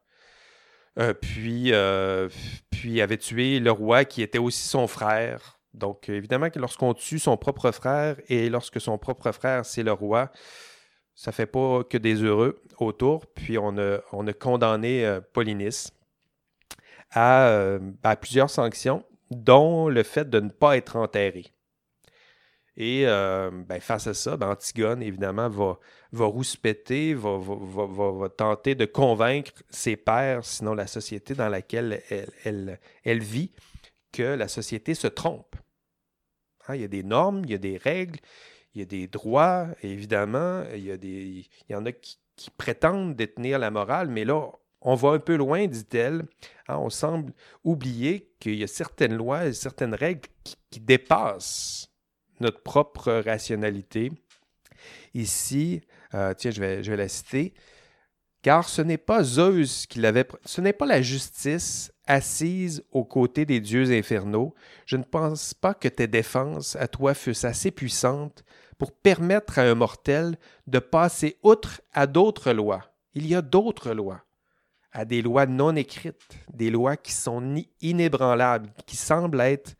[0.98, 2.28] Euh, puis, euh,
[2.72, 5.60] puis avait tué le roi qui était aussi son frère.
[5.74, 9.92] Donc, évidemment que lorsqu'on tue son propre frère et lorsque son propre frère, c'est le
[9.92, 10.32] roi,
[11.14, 13.28] ça fait pas que des heureux autour.
[13.28, 15.94] Puis, on a, on a condamné euh, Polynice
[17.12, 21.46] à, à, plusieurs sanctions, dont le fait de ne pas être enterré.
[22.78, 25.78] Et euh, ben, face à ça, ben, Antigone, évidemment, va,
[26.12, 32.02] va rouspéter, va, va, tenter de convaincre ses pairs, sinon la société dans laquelle
[32.44, 33.52] elle, elle, vit,
[34.12, 35.56] que la société se trompe.
[36.68, 38.20] Hein, il y a des normes, il y a des règles,
[38.74, 40.64] il y a des droits, évidemment.
[40.74, 42.18] Il y, a des, il y en a qui,
[42.58, 44.50] prétendent détenir la morale, mais là,
[44.80, 46.26] on va un peu loin, dit-elle.
[46.70, 47.34] Hein, on semble
[47.66, 50.30] oublier qu'il y a certaines lois et certaines règles
[50.70, 51.89] qui dépassent
[52.40, 54.12] notre propre rationalité.
[55.14, 55.82] Ici,
[56.14, 57.54] euh, tiens, je vais, je vais la citer.
[58.42, 60.26] Car ce n'est pas Zeus qui l'avait.
[60.46, 64.56] Ce n'est pas la justice assise aux côtés des dieux infernaux.
[64.86, 68.44] Je ne pense pas que tes défenses à toi fussent assez puissantes
[68.78, 70.38] pour permettre à un mortel
[70.68, 72.94] de passer outre à d'autres lois.
[73.14, 74.24] Il y a d'autres lois,
[74.94, 79.76] à des lois non écrites, des lois qui sont inébranlables, qui semblent être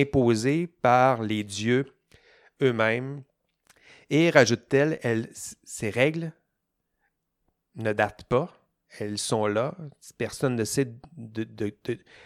[0.00, 1.86] imposées par les dieux
[2.60, 3.22] eux-mêmes.
[4.10, 6.32] Et rajoute-t-elle, ces règles
[7.76, 8.62] ne datent pas,
[8.98, 9.74] elles sont là.
[10.18, 10.92] Personne ne sait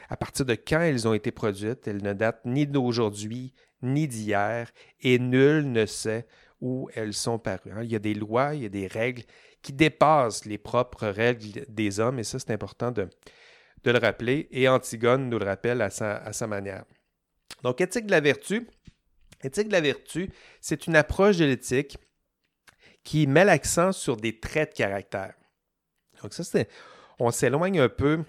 [0.08, 1.86] à partir de quand elles ont été produites.
[1.86, 6.26] Elles ne datent ni d'aujourd'hui, ni d'hier, et nul ne sait
[6.60, 7.70] où elles sont parues.
[7.72, 7.82] Hein.
[7.84, 9.22] Il y a des lois, il y a des règles
[9.62, 13.08] qui dépassent les propres règles des hommes, et ça, c'est important de,
[13.84, 14.48] le rappeler.
[14.50, 16.84] Et Antigone nous le rappelle à sa manière.
[17.62, 18.68] Donc, éthique de la vertu,
[19.42, 20.30] L'éthique de la vertu,
[20.60, 21.98] c'est une approche de l'éthique
[23.04, 25.34] qui met l'accent sur des traits de caractère.
[26.22, 26.68] Donc ça, c'est,
[27.18, 28.24] on s'éloigne un peu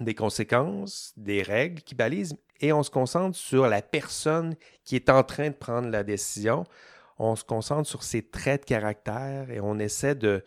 [0.00, 5.10] des conséquences, des règles qui balisent, et on se concentre sur la personne qui est
[5.10, 6.64] en train de prendre la décision.
[7.18, 10.42] On se concentre sur ses traits de caractère et on essaie de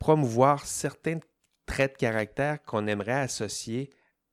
[0.00, 1.20] promouvoir certains
[1.66, 3.90] traits de caractère qu'on aimerait associer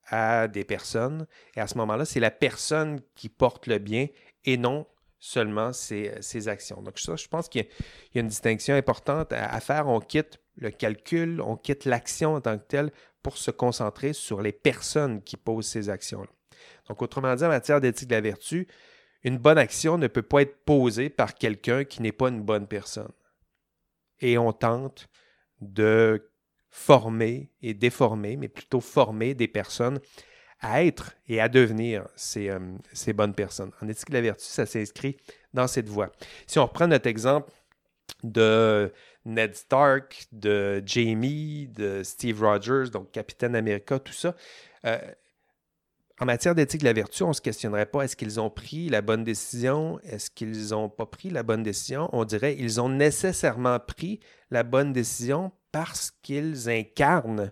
[0.08, 1.28] à des personnes.
[1.56, 4.08] Et à ce moment-là, c'est la personne qui porte le bien
[4.46, 4.88] et non
[5.20, 6.82] seulement ses, actions.
[6.82, 7.68] Donc ça, je pense qu'il
[8.16, 9.88] y, a une distinction importante à, faire.
[9.88, 12.92] On quitte le calcul, on quitte l'action en tant que telle
[13.22, 16.30] pour se concentrer sur les personnes qui posent ces actions-là.
[16.90, 18.68] Donc autrement dit, en matière d'éthique de la vertu,
[19.24, 22.68] une bonne action ne peut pas être posée par quelqu'un qui n'est pas une bonne
[22.68, 23.12] personne.
[24.20, 25.08] Et on tente
[25.60, 26.31] de
[26.72, 30.00] former et déformer, mais plutôt former des personnes
[30.62, 32.08] à être et à devenir
[32.38, 33.72] euh, ces, bonnes personnes.
[33.82, 35.18] En éthique de la vertu, ça s'inscrit
[35.54, 36.12] dans cette voie.
[36.48, 37.52] Si on reprend notre exemple
[38.24, 38.94] de
[39.26, 44.36] Ned Stark, de Jamie, de Steve Rogers, donc Capitaine America, tout ça.
[44.86, 45.00] Euh,
[46.20, 48.90] en matière d'éthique de la vertu, on ne se questionnerait pas est-ce qu'ils ont pris
[48.90, 52.10] la bonne décision, est-ce qu'ils n'ont pas pris la bonne décision?
[52.14, 54.20] On dirait ils ont nécessairement pris
[54.52, 57.52] la bonne décision parce qu'ils incarnent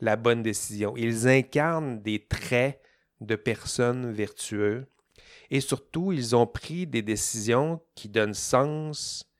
[0.00, 0.96] la bonne décision.
[0.96, 2.80] Ils incarnent des traits
[3.20, 4.84] de personnes vertueuses
[5.50, 9.30] et surtout, ils ont pris des décisions qui donnent sens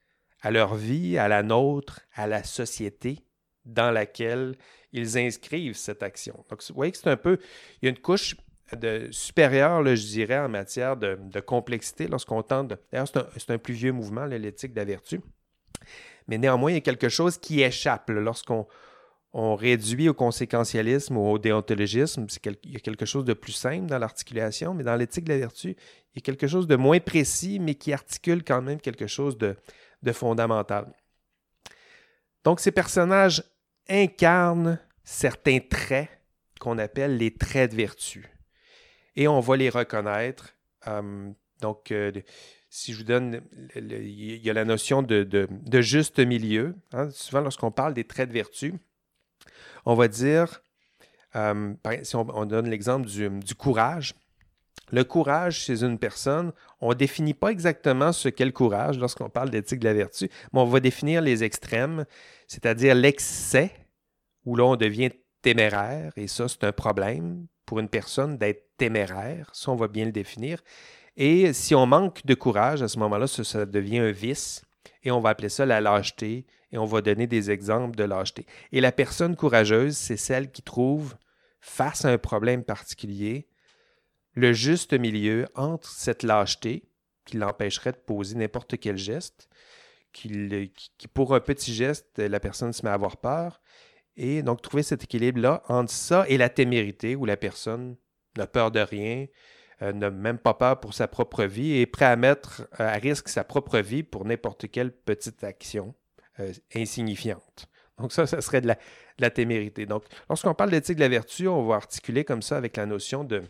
[0.41, 3.25] à leur vie, à la nôtre, à la société
[3.65, 4.55] dans laquelle
[4.91, 6.45] ils inscrivent cette action.
[6.49, 7.39] Donc, vous voyez que c'est un peu,
[7.81, 8.35] il y a une couche
[8.77, 12.73] de, supérieure, je dirais, en matière de, complexité lorsqu'on tente.
[12.91, 15.19] D'ailleurs, c'est un, plus vieux mouvement, l'éthique de la vertu.
[16.27, 18.67] Mais néanmoins, il y a quelque chose qui échappe lorsqu'on
[19.37, 22.25] on réduit au conséquentialisme ou au déontologisme.
[22.63, 25.39] il y a quelque chose de plus simple dans l'articulation, mais dans l'éthique de la
[25.39, 29.07] vertu, il y a quelque chose de moins précis, mais qui articule quand même quelque
[29.07, 29.57] chose de,
[30.03, 30.87] de fondamental.
[32.45, 33.43] Donc, ces personnages
[33.89, 36.07] incarnent certains traits
[36.61, 38.31] qu'on appelle les traits de vertu.
[39.17, 40.55] Et on va les reconnaître.
[40.87, 42.11] Euh, donc, euh,
[42.75, 43.41] si je vous donne,
[43.73, 45.47] il y a la notion de,
[45.81, 46.75] juste milieu.
[46.91, 47.09] Hein.
[47.09, 48.73] souvent, lorsqu'on parle des traits de vertu,
[49.85, 50.61] on va dire,
[51.37, 51.73] euh,
[52.03, 54.13] si on, donne l'exemple du, courage,
[54.91, 56.51] le courage chez une personne,
[56.81, 60.29] on ne définit pas exactement ce qu'est le courage lorsqu'on parle d'éthique de la vertu,
[60.51, 62.03] mais on va définir les extrêmes,
[62.45, 63.71] c'est-à-dire l'excès,
[64.43, 65.11] où là on devient
[65.41, 70.03] téméraire, et ça c'est un problème pour une personne d'être téméraire, ça on va bien
[70.03, 70.59] le définir.
[71.17, 74.61] Et si on manque de courage, à ce moment-là, ça devient un vice,
[75.03, 78.45] et on va appeler ça la lâcheté, et on va donner des exemples de lâcheté.
[78.71, 81.15] Et la personne courageuse, c'est celle qui trouve,
[81.61, 83.47] face à un problème particulier,
[84.33, 86.89] le juste milieu entre cette lâcheté,
[87.23, 89.47] qui l'empêcherait de poser n'importe quel geste,
[90.11, 93.61] qui, qui, pour un petit geste, la personne se met à avoir peur,
[94.17, 97.95] et donc trouver cet équilibre-là entre ça et la témérité, où la personne
[98.37, 99.27] n'a peur de rien,
[99.81, 103.27] euh, n'a même pas peur pour sa propre vie et prêt à mettre à risque
[103.27, 105.93] sa propre vie pour n'importe quelle petite action
[106.39, 107.67] euh, insignifiante.
[107.97, 108.73] Donc ça, ça serait de
[109.19, 109.85] la, témérité.
[109.85, 113.25] Donc lorsqu'on parle d'éthique de la vertu, on va articuler comme ça avec la notion
[113.25, 113.43] de,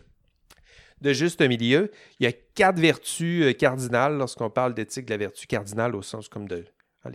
[1.00, 1.92] de juste milieu.
[2.18, 6.02] Il y a quatre vertus euh, cardinales lorsqu'on parle d'éthique de la vertu cardinale au
[6.02, 6.64] sens comme de
[7.04, 7.10] ah,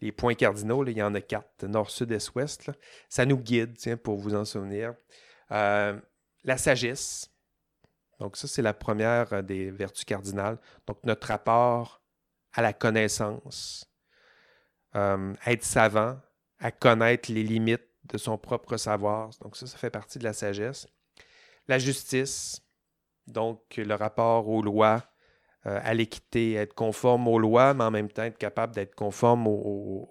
[0.00, 0.82] les, points cardinaux.
[0.86, 2.70] il y en a quatre, nord, sud, est, ouest.
[3.10, 4.94] Ça nous guide, tiens, pour vous en souvenir.
[5.50, 7.30] la sagesse,
[8.18, 10.58] donc, ça, c'est la première euh, des vertus cardinales.
[10.86, 12.00] Donc, notre rapport
[12.52, 13.90] à la connaissance,
[14.94, 16.18] euh, être savant,
[16.58, 19.30] à connaître les limites de son propre savoir.
[19.42, 20.86] Donc, ça, ça fait partie de la sagesse.
[21.68, 22.62] La justice,
[23.26, 25.02] donc le rapport aux lois,
[25.66, 29.48] euh, à l'équité, être conforme aux lois, mais en même temps être capable d'être conforme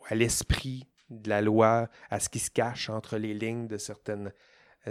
[0.07, 4.33] à l'esprit de la loi, à ce qui se cache entre les lignes de certaines,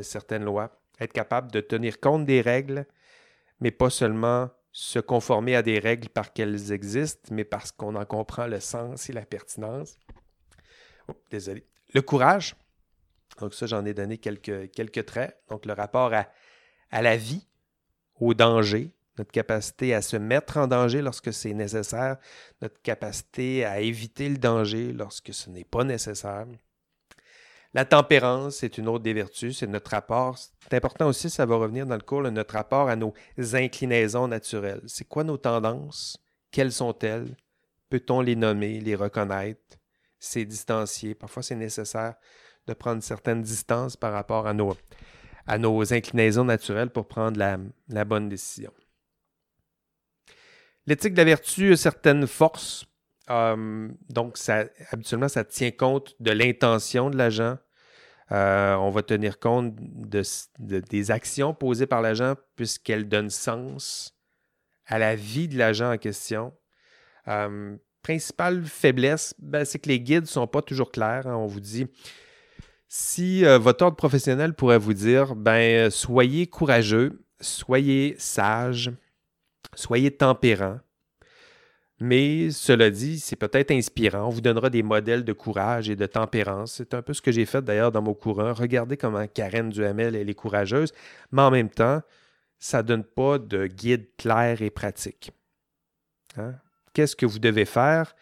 [0.00, 0.80] certaines lois.
[1.00, 2.86] Être capable de tenir compte des règles,
[3.60, 8.04] mais pas seulement se conformer à des règles parce qu'elles existent, mais parce qu'on en
[8.04, 9.98] comprend le sens et la pertinence.
[11.08, 11.66] Oh, désolé.
[11.94, 12.56] Le courage.
[13.38, 15.40] Donc ça, j'en ai donné quelques, traits.
[15.48, 17.46] Donc le rapport à la vie,
[18.16, 22.16] au danger, notre capacité à se mettre en danger lorsque c'est nécessaire,
[22.60, 26.46] notre capacité à éviter le danger lorsque ce n'est pas nécessaire,
[27.74, 30.38] la tempérance, c'est une autre des vertus, c'est notre rapport.
[30.38, 33.12] C'est important aussi, ça va revenir dans le cours, notre rapport à nos
[33.52, 34.82] inclinaisons naturelles.
[34.86, 36.16] C'est quoi nos tendances?
[36.52, 37.36] Quelles sont-elles?
[37.90, 39.76] Peut-on les nommer, les reconnaître,
[40.20, 41.16] c'est distancier?
[41.16, 42.14] Parfois, c'est nécessaire
[42.66, 44.76] de prendre certaines distances par rapport à nos,
[45.46, 48.72] à inclinaisons naturelles pour prendre la, bonne décision.
[50.86, 52.86] L'éthique de la vertu a certaines forces.
[53.30, 57.58] Euh, donc, ça, habituellement, ça tient compte de l'intention de l'agent,
[58.32, 64.14] euh, on va tenir compte des actions posées par l'agent puisqu'elles donnent sens
[64.86, 66.52] à la vie de l'agent en question.
[67.28, 71.26] Euh, principale faiblesse, ben, c'est que les guides ne sont pas toujours clairs.
[71.26, 71.36] Hein.
[71.36, 71.86] On vous dit,
[72.88, 78.92] si euh, votre ordre professionnel pourrait vous dire, ben, soyez courageux, soyez sage,
[79.74, 80.78] soyez tempérant,
[82.00, 84.26] mais cela dit, c'est peut-être inspirant.
[84.26, 86.74] On vous donnera des modèles de courage et de tempérance.
[86.74, 88.52] C'est un peu ce que j'ai fait d'ailleurs dans mon courant.
[88.52, 90.92] Regardez comment Karen Duhamel elle est courageuse,
[91.30, 92.02] mais en même temps,
[92.58, 95.30] ça ne donne pas de guide clair et pratique.
[96.36, 96.54] Hein?
[96.92, 98.14] Qu'est-ce que vous devez faire?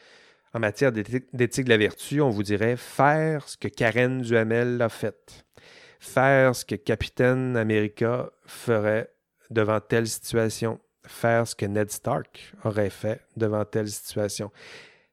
[0.53, 2.21] En matière d'éthique de la vertu?
[2.21, 5.47] On vous dirait faire ce que Karen Duhamel a fait.
[5.99, 9.15] Faire ce que Capitaine America ferait
[9.51, 14.51] devant telle situation faire ce que Ned Stark aurait fait devant telle situation.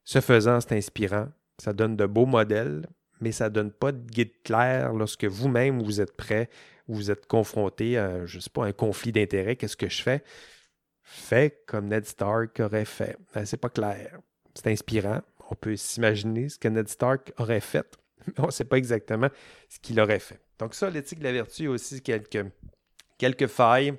[0.03, 1.27] Ce faisant, c'est inspirant.
[1.57, 2.87] Ça donne de beaux modèles,
[3.21, 6.49] mais ça ne donne pas de guide clair lorsque vous-même vous êtes prêt,
[6.87, 9.55] vous êtes confronté à, je sais pas, un conflit d'intérêts.
[9.55, 10.23] Qu'est-ce que je fais?
[11.03, 13.17] Fais comme Ned Stark aurait fait.
[13.33, 14.19] Ben, c'est pas clair.
[14.55, 15.21] C'est inspirant.
[15.49, 19.29] On peut s'imaginer ce que Ned Stark aurait fait, mais on ne sait pas exactement
[19.69, 20.39] ce qu'il aurait fait.
[20.59, 22.45] Donc ça, l'éthique de la vertu a aussi quelques,
[23.17, 23.93] quelques failles.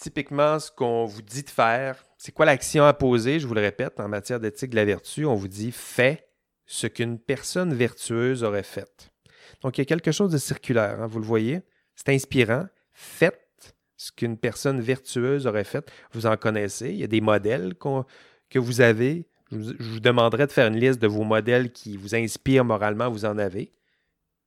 [0.00, 3.38] Typiquement, ce qu'on vous dit de faire, c'est quoi l'action à poser?
[3.38, 6.26] Je vous le répète, en matière d'éthique de la vertu, on vous dit fais
[6.64, 9.12] ce qu'une personne vertueuse aurait fait.
[9.60, 11.60] Donc, il y a quelque chose de circulaire, hein, vous le voyez.
[11.94, 12.66] C'est inspirant.
[12.94, 15.86] Faites ce qu'une personne vertueuse aurait fait.
[16.12, 16.88] Vous en connaissez.
[16.88, 19.26] Il y a des modèles que vous avez.
[19.52, 22.64] Je vous, je vous demanderai de faire une liste de vos modèles qui vous inspirent
[22.64, 23.10] moralement.
[23.10, 23.70] Vous en avez.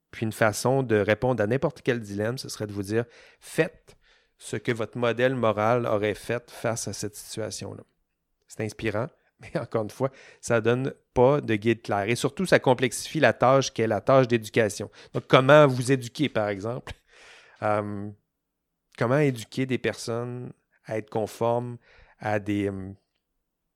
[0.10, 3.06] Puis une façon de répondre à n'importe quel dilemme, ce serait de vous dire
[3.40, 3.96] faites
[4.44, 7.84] ce que votre modèle moral aurait fait face à cette situation-là.
[8.50, 9.08] C'est inspirant,
[9.40, 12.10] mais encore une fois, ça ne donne pas de guide clair.
[12.10, 14.92] Et surtout, ça complexifie la tâche qui est la tâche d'éducation.
[15.14, 16.92] Donc, comment vous éduquer, par exemple?
[17.62, 18.10] Euh,
[18.98, 20.52] comment éduquer des personnes
[20.84, 21.78] à être conformes
[22.20, 22.68] à des.
[22.68, 22.92] Euh,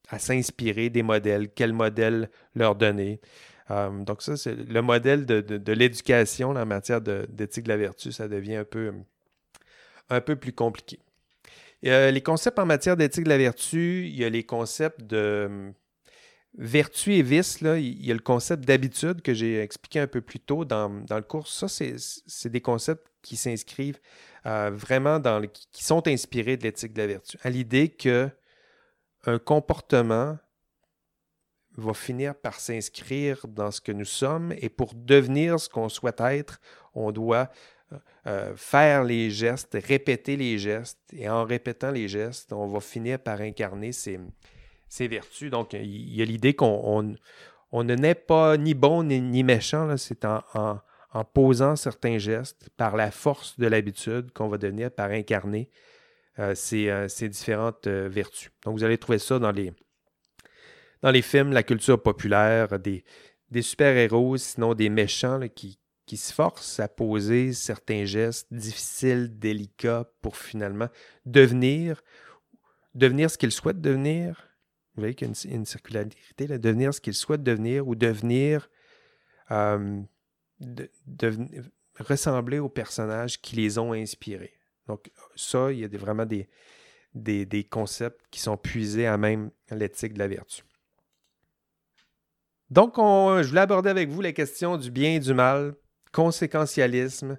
[0.09, 3.19] à s'inspirer des modèles, quel modèle leur donner?
[3.71, 8.27] Euh, donc, ça, c'est le modèle de, l'éducation en matière d'éthique de, la vertu, ça
[8.29, 8.93] devient un peu,
[10.09, 10.99] un peu plus compliqué.
[11.81, 15.73] les concepts en matière d'éthique de la vertu, il y a les concepts de
[16.57, 20.21] vertu et vice, là, il y a le concept d'habitude que j'ai expliqué un peu
[20.21, 21.47] plus tôt dans, le cours.
[21.47, 23.99] Ça, c'est des concepts qui s'inscrivent
[24.45, 28.29] euh, vraiment dans le, qui sont inspirés de l'éthique de la vertu, à l'idée que
[29.25, 30.37] un comportement
[31.75, 36.21] va finir par s'inscrire dans ce que nous sommes et pour devenir ce qu'on souhaite
[36.21, 36.59] être,
[36.95, 37.51] on doit
[38.25, 43.19] euh, faire les gestes, répéter les gestes et en répétant les gestes, on va finir
[43.19, 44.19] par incarner ces,
[45.07, 45.49] vertus.
[45.49, 47.15] Donc, il y a l'idée qu'on
[47.71, 49.95] on, ne naît pas ni bon ni, méchant.
[49.95, 55.11] C'est en, en, posant certains gestes, par la force de l'habitude, qu'on va devenir par
[55.11, 55.69] incarner
[56.39, 58.51] euh, ces, euh, ces, différentes vertus.
[58.65, 59.71] Donc, vous allez trouver ça dans les,
[61.01, 63.05] dans les films, la culture populaire, des,
[63.49, 70.09] des super-héros, sinon des méchants qui, qui se forcent à poser certains gestes difficiles, délicats,
[70.21, 70.87] pour finalement
[71.25, 72.01] devenir,
[72.95, 74.47] devenir ce qu'ils souhaitent devenir,
[74.95, 78.69] vous voyez qu'il y a une, circularité, là, devenir ce qu'ils souhaitent devenir ou devenir,
[79.51, 80.01] euh,
[81.99, 84.53] ressembler aux personnages qui les ont inspirés.
[84.87, 86.47] Donc, ça, il y a vraiment des,
[87.13, 90.63] des, concepts qui sont puisés à même l'éthique de la vertu.
[92.69, 95.75] Donc, je voulais aborder avec vous la question du bien et du mal,
[96.11, 97.37] conséquentialisme,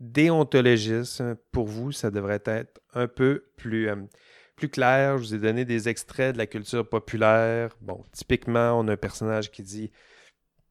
[0.00, 1.36] déontologisme.
[1.52, 3.96] Pour vous, ça devrait être un peu plus, euh,
[4.56, 5.18] plus clair.
[5.18, 7.76] Je vous ai donné des extraits de la culture populaire.
[7.80, 9.90] Bon, typiquement, on a un personnage qui dit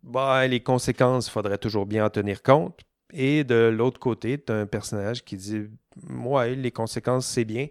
[0.04, 2.80] bah, les conséquences, il faudrait toujours bien en tenir compte.
[3.12, 5.66] Et de l'autre côté, tu as un personnage qui dit
[6.10, 7.68] Ouais, les conséquences, c'est bien.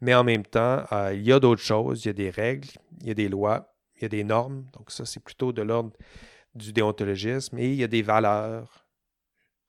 [0.00, 2.04] Mais en même temps, euh, il y a d'autres choses.
[2.04, 2.68] Il y a des règles,
[3.00, 4.66] il y a des lois, il y a des normes.
[4.76, 5.92] Donc, ça, c'est plutôt de l'ordre
[6.54, 7.58] du déontologisme.
[7.58, 8.85] Et il y a des valeurs.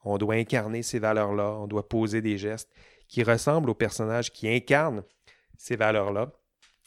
[0.04, 1.54] On doit incarner ces valeurs-là.
[1.60, 2.72] On doit poser des gestes
[3.08, 5.04] qui ressemblent au personnage qui incarne
[5.58, 6.32] ces valeurs-là.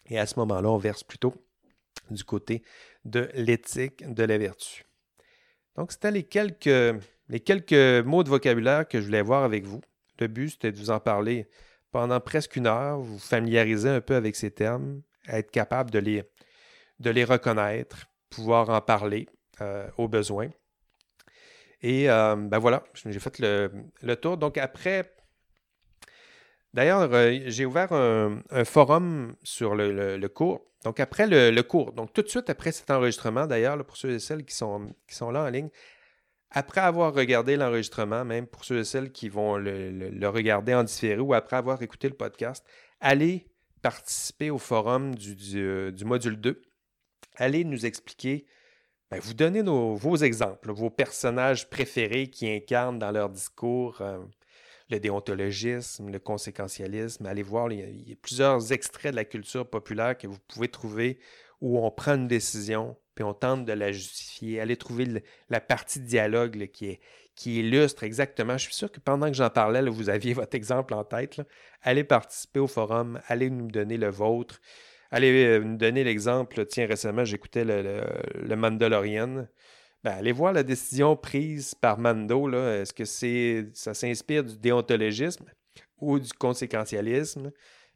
[0.07, 1.35] Et à ce moment-là, on verse plutôt
[2.11, 2.63] du côté
[3.05, 4.85] de l'éthique de la vertu.
[5.77, 9.81] Donc, c'était les quelques, les quelques mots de vocabulaire que je voulais voir avec vous.
[10.19, 11.49] Le but, c'était de vous en parler
[11.91, 16.25] pendant presque une heure, vous familiariser un peu avec ces termes, être capable de les,
[16.99, 19.29] de les reconnaître, pouvoir en parler
[19.61, 20.51] euh, au besoin.
[21.83, 24.37] Et euh, ben voilà, j'ai fait le, tour.
[24.37, 25.15] Donc après
[26.73, 30.65] D'ailleurs, euh, j'ai ouvert un, forum sur le, cours.
[30.85, 34.19] Donc, après le, cours, donc tout de suite après cet enregistrement, d'ailleurs, pour ceux et
[34.21, 35.71] celles qui sont, qui sont là en ligne,
[36.51, 41.19] après avoir regardé l'enregistrement, même pour ceux et celles qui vont le, regarder en différé
[41.19, 42.65] ou après avoir écouté le podcast,
[43.01, 43.47] allez
[43.83, 46.61] participer au forum du, euh, module 2.
[47.37, 48.47] Allez nous expliquer,
[49.11, 54.01] ben, vous donner vos exemples, vos personnages préférés qui incarnent dans leur discours.
[54.01, 54.19] Euh,
[54.91, 57.25] le déontologisme, le conséquentialisme.
[57.27, 61.19] Allez voir, il y, a, plusieurs extraits de la culture populaire que vous pouvez trouver
[61.61, 64.61] où on prend une décision, puis on tente de la justifier.
[64.61, 68.59] Allez trouver la partie dialogue qui illustre exactement.
[68.59, 71.41] Je suis sûr que pendant que j'en parlais, vous aviez votre exemple en tête.
[71.83, 74.61] Allez participer au forum, allez nous donner le vôtre.
[75.11, 76.65] Allez euh, nous donner l'exemple.
[76.67, 78.03] Tiens, récemment, j'écoutais le,
[78.35, 79.47] le, Mandalorian.
[80.05, 82.49] Ben, allez voir la décision prise par Mando.
[82.53, 85.45] Est-ce que c'est ça s'inspire du déontologisme
[85.99, 87.51] ou du conséquentialisme?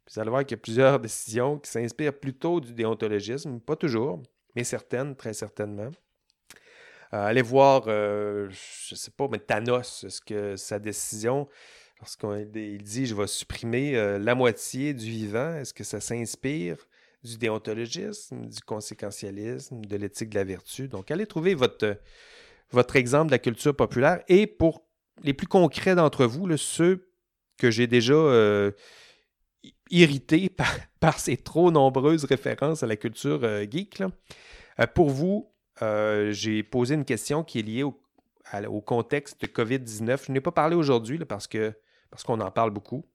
[0.07, 4.21] vous allez voir qu'il y a plusieurs décisions qui s'inspirent plutôt du déontologisme, pas toujours,
[4.55, 5.89] mais certaines, très certainement.
[7.13, 8.45] Euh, allez voir, je
[8.91, 11.47] ne sais pas, mais Thanos, est-ce que sa décision,
[11.99, 16.77] lorsqu'il dit je vais supprimer la moitié du vivant, est-ce que ça s'inspire
[17.25, 20.87] du déontologisme, du conséquentialisme, de l'éthique de la vertu?
[20.87, 21.97] Donc, allez trouver votre,
[22.95, 24.85] exemple de la culture populaire et pour
[25.23, 27.09] les plus concrets d'entre vous, ceux
[27.57, 28.71] que j'ai déjà euh,
[29.89, 30.49] irrités
[30.99, 35.51] par, ces trop nombreuses références à la culture euh, geek, euh, pour vous,
[36.29, 40.27] j'ai posé une question qui est liée au, contexte de COVID-19.
[40.27, 43.05] Je n'ai pas parlé aujourd'hui parce qu'on en parle beaucoup.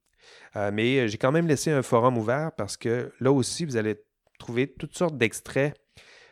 [0.55, 3.97] Mais j'ai quand même laissé un forum ouvert parce que là aussi, vous allez
[4.39, 5.75] trouver toutes sortes d'extraits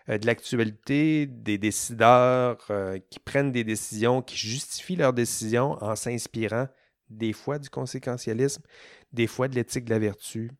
[0.08, 2.58] de l'actualité, des décideurs
[3.10, 6.68] qui prennent des décisions, qui justifient leurs décisions en s'inspirant
[7.10, 8.62] des fois du conséquentialisme,
[9.12, 10.50] des fois de l'éthique de la vertu,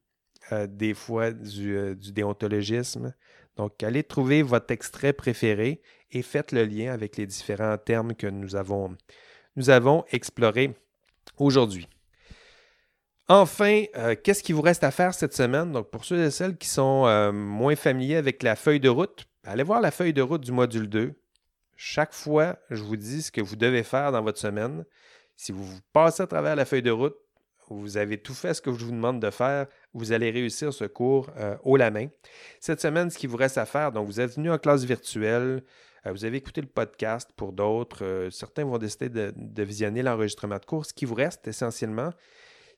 [0.53, 3.15] euh, des fois euh, du, déontologisme.
[3.57, 8.27] Donc, allez trouver votre extrait préféré et faites le lien avec les différents termes que
[8.27, 10.75] nous avons explorés
[11.37, 11.89] aujourd'hui.
[13.29, 15.73] Enfin, euh, qu'est-ce qu'il vous reste à faire cette semaine?
[15.73, 19.63] Donc, pour ceux et celles qui sont moins familiers avec la feuille de route, allez
[19.63, 21.15] voir la feuille de route du module 2.
[21.77, 24.85] Chaque fois, je vous dis ce que vous devez faire dans votre semaine.
[25.37, 27.17] Si vous passez à travers la feuille de route,
[27.71, 30.85] vous avez tout fait ce que je vous demande de faire, vous allez réussir ce
[30.85, 32.09] cours euh, haut la main.
[32.61, 35.63] Cette semaine, ce qui vous reste à faire, donc vous êtes venu en classe virtuelle,
[36.07, 40.59] euh, vous avez écouté le podcast pour d'autres, euh, certains vont décider de, visionner l'enregistrement
[40.59, 40.87] de cours.
[40.87, 42.11] Ce qui vous reste essentiellement,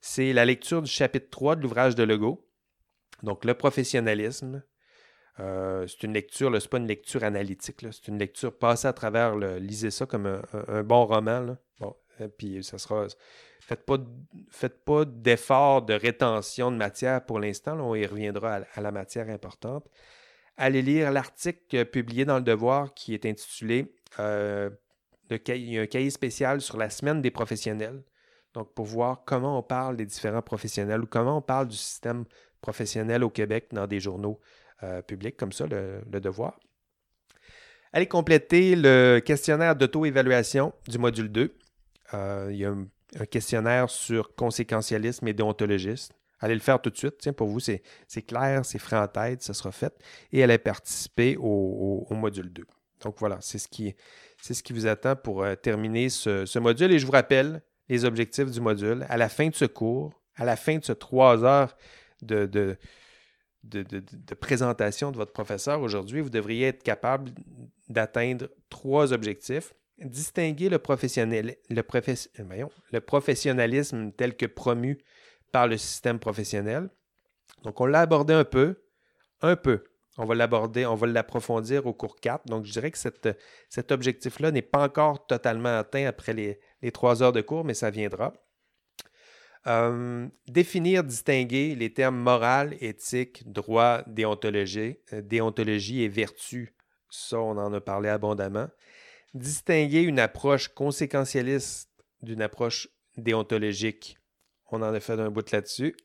[0.01, 2.47] c'est la lecture du chapitre 3 de l'ouvrage de Legault,
[3.23, 4.63] donc le professionnalisme.
[5.39, 9.37] c'est une lecture, ce n'est pas une lecture analytique, c'est une lecture passée à travers,
[9.37, 11.57] lisez ça comme un, bon roman.
[11.79, 13.07] Bon, euh, puis ça sera.
[13.61, 13.99] Faites pas,
[14.51, 17.79] faites pas d'effort de rétention de matière pour l'instant.
[17.79, 19.87] On y reviendra à, la matière importante.
[20.57, 24.71] Allez lire l'article publié dans Le Devoir qui est intitulé euh,
[25.31, 28.03] Il y a un cahier spécial sur la semaine des professionnels.
[28.55, 32.25] Donc, pour voir comment on parle des différents professionnels ou comment on parle du système
[32.61, 34.41] professionnel au Québec dans des journaux
[34.83, 36.59] euh, publics comme ça, le, Devoir.
[37.93, 41.55] Allez compléter le questionnaire d'auto-évaluation du module 2
[42.15, 42.87] euh, il y a un,
[43.27, 46.15] questionnaire sur conséquentialisme et déontologisme.
[46.41, 47.19] Allez le faire tout de suite.
[47.19, 47.83] Tiens, pour vous, c'est
[48.27, 49.93] clair, c'est frais en tête, ça sera fait.
[50.33, 52.65] Et elle a participé au, module 2.
[53.03, 53.95] Donc voilà, c'est ce, qui,
[54.41, 56.93] ce qui vous attend pour euh, terminer ce, module.
[56.93, 59.05] Et je vous rappelle les objectifs du module.
[59.09, 61.77] À la fin de ce cours, à la fin de ce trois heures
[62.23, 62.79] de,
[64.41, 67.33] présentation de votre professeur aujourd'hui, vous devriez être capable
[67.89, 71.83] d'atteindre trois objectifs distinguer le, professionnel, le,
[72.93, 74.97] le professionnalisme tel que promu
[75.53, 76.89] par le système professionnel.
[77.65, 78.83] Donc, on l'a abordé un peu,
[79.43, 79.85] un peu.
[80.19, 82.47] On va l'aborder, on va l'approfondir au cours 4.
[82.47, 87.33] Donc, je dirais que cet objectif-là n'est pas encore totalement atteint après les, trois heures
[87.33, 88.33] de cours, mais ça viendra.
[89.67, 96.75] Euh, définir, distinguer les termes moral, éthique, droit, déontologie, euh, déontologie et vertu.
[97.11, 98.69] Ça, on en a parlé abondamment
[99.35, 101.91] distinguer une approche conséquentialiste
[102.23, 104.19] d'une approche déontologique.
[104.71, 105.97] On en a fait un bout là-dessus.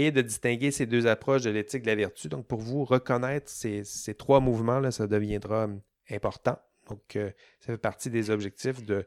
[0.00, 2.28] Et de distinguer ces deux approches de l'éthique de la vertu.
[2.28, 5.66] Donc, pour vous reconnaître ces, trois mouvements-là, ça deviendra
[6.08, 6.56] important.
[6.88, 9.04] Donc, euh, ça fait partie des objectifs de,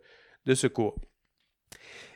[0.54, 1.00] ce cours.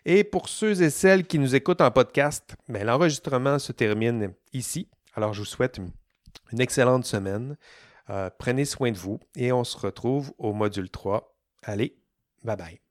[0.03, 4.89] Et pour ceux et celles qui nous écoutent en podcast, ben, l'enregistrement se termine ici.
[5.13, 5.79] Alors, je vous souhaite
[6.51, 7.55] une excellente semaine.
[8.09, 11.33] Euh, prenez soin de vous et on se retrouve au module 3.
[11.63, 11.97] Allez,
[12.43, 12.84] bye bye.